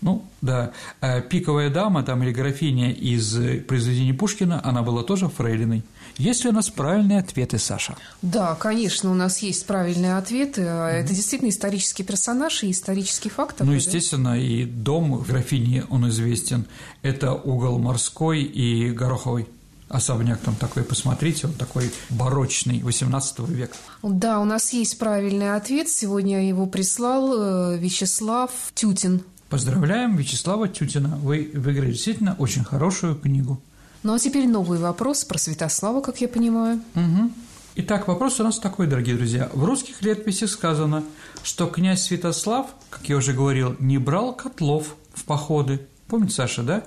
[0.00, 0.72] Ну, да.
[1.00, 5.82] А пиковая дама там или графиня из произведения Пушкина, она была тоже фрейлиной.
[6.16, 7.96] Есть ли у нас правильные ответы, Саша?
[8.20, 10.62] Да, конечно, у нас есть правильные ответы.
[10.62, 10.88] Mm-hmm.
[10.88, 13.56] Это действительно исторический персонаж и исторический факт.
[13.60, 14.36] Ну, естественно, да?
[14.36, 16.66] и дом графини, он известен.
[17.02, 19.46] Это угол морской и гороховый.
[19.90, 23.74] Особняк там такой, посмотрите, он такой барочный, 18 века.
[24.02, 25.88] Да, у нас есть правильный ответ.
[25.88, 29.22] Сегодня его прислал э, Вячеслав Тютин.
[29.50, 31.18] Поздравляем Вячеслава Тютина.
[31.18, 33.60] Вы выиграли действительно очень хорошую книгу.
[34.04, 36.80] Ну а теперь новый вопрос про Святослава, как я понимаю.
[36.94, 37.32] Угу.
[37.76, 39.50] Итак, вопрос у нас такой, дорогие друзья.
[39.52, 41.02] В русских летописях сказано,
[41.42, 45.80] что князь Святослав, как я уже говорил, не брал котлов в походы.
[46.06, 46.84] Помните, Саша, да?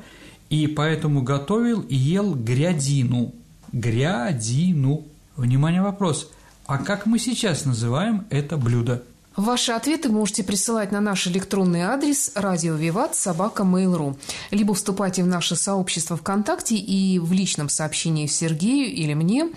[0.53, 3.33] И поэтому готовил и ел грядину.
[3.71, 5.03] Грядину.
[5.35, 6.29] Внимание, вопрос.
[6.67, 9.01] А как мы сейчас называем это блюдо?
[9.35, 14.15] Ваши ответы можете присылать на наш электронный адрес радио Виват собака Mail.ru,
[14.51, 19.49] либо вступайте в наше сообщество ВКонтакте и в личном сообщении Сергею или мне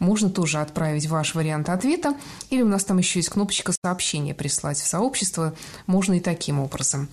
[0.00, 2.16] можно тоже отправить ваш вариант ответа,
[2.50, 5.54] или у нас там еще есть кнопочка сообщения прислать в сообщество,
[5.86, 7.08] можно и таким образом.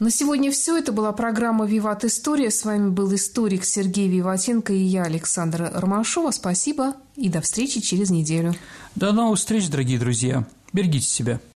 [0.00, 0.76] На сегодня все.
[0.76, 2.50] Это была программа «Виват История».
[2.50, 6.30] С вами был историк Сергей Виватенко и я, Александра Ромашова.
[6.30, 8.54] Спасибо и до встречи через неделю.
[8.96, 10.44] До новых встреч, дорогие друзья.
[10.72, 11.40] Берегите себя.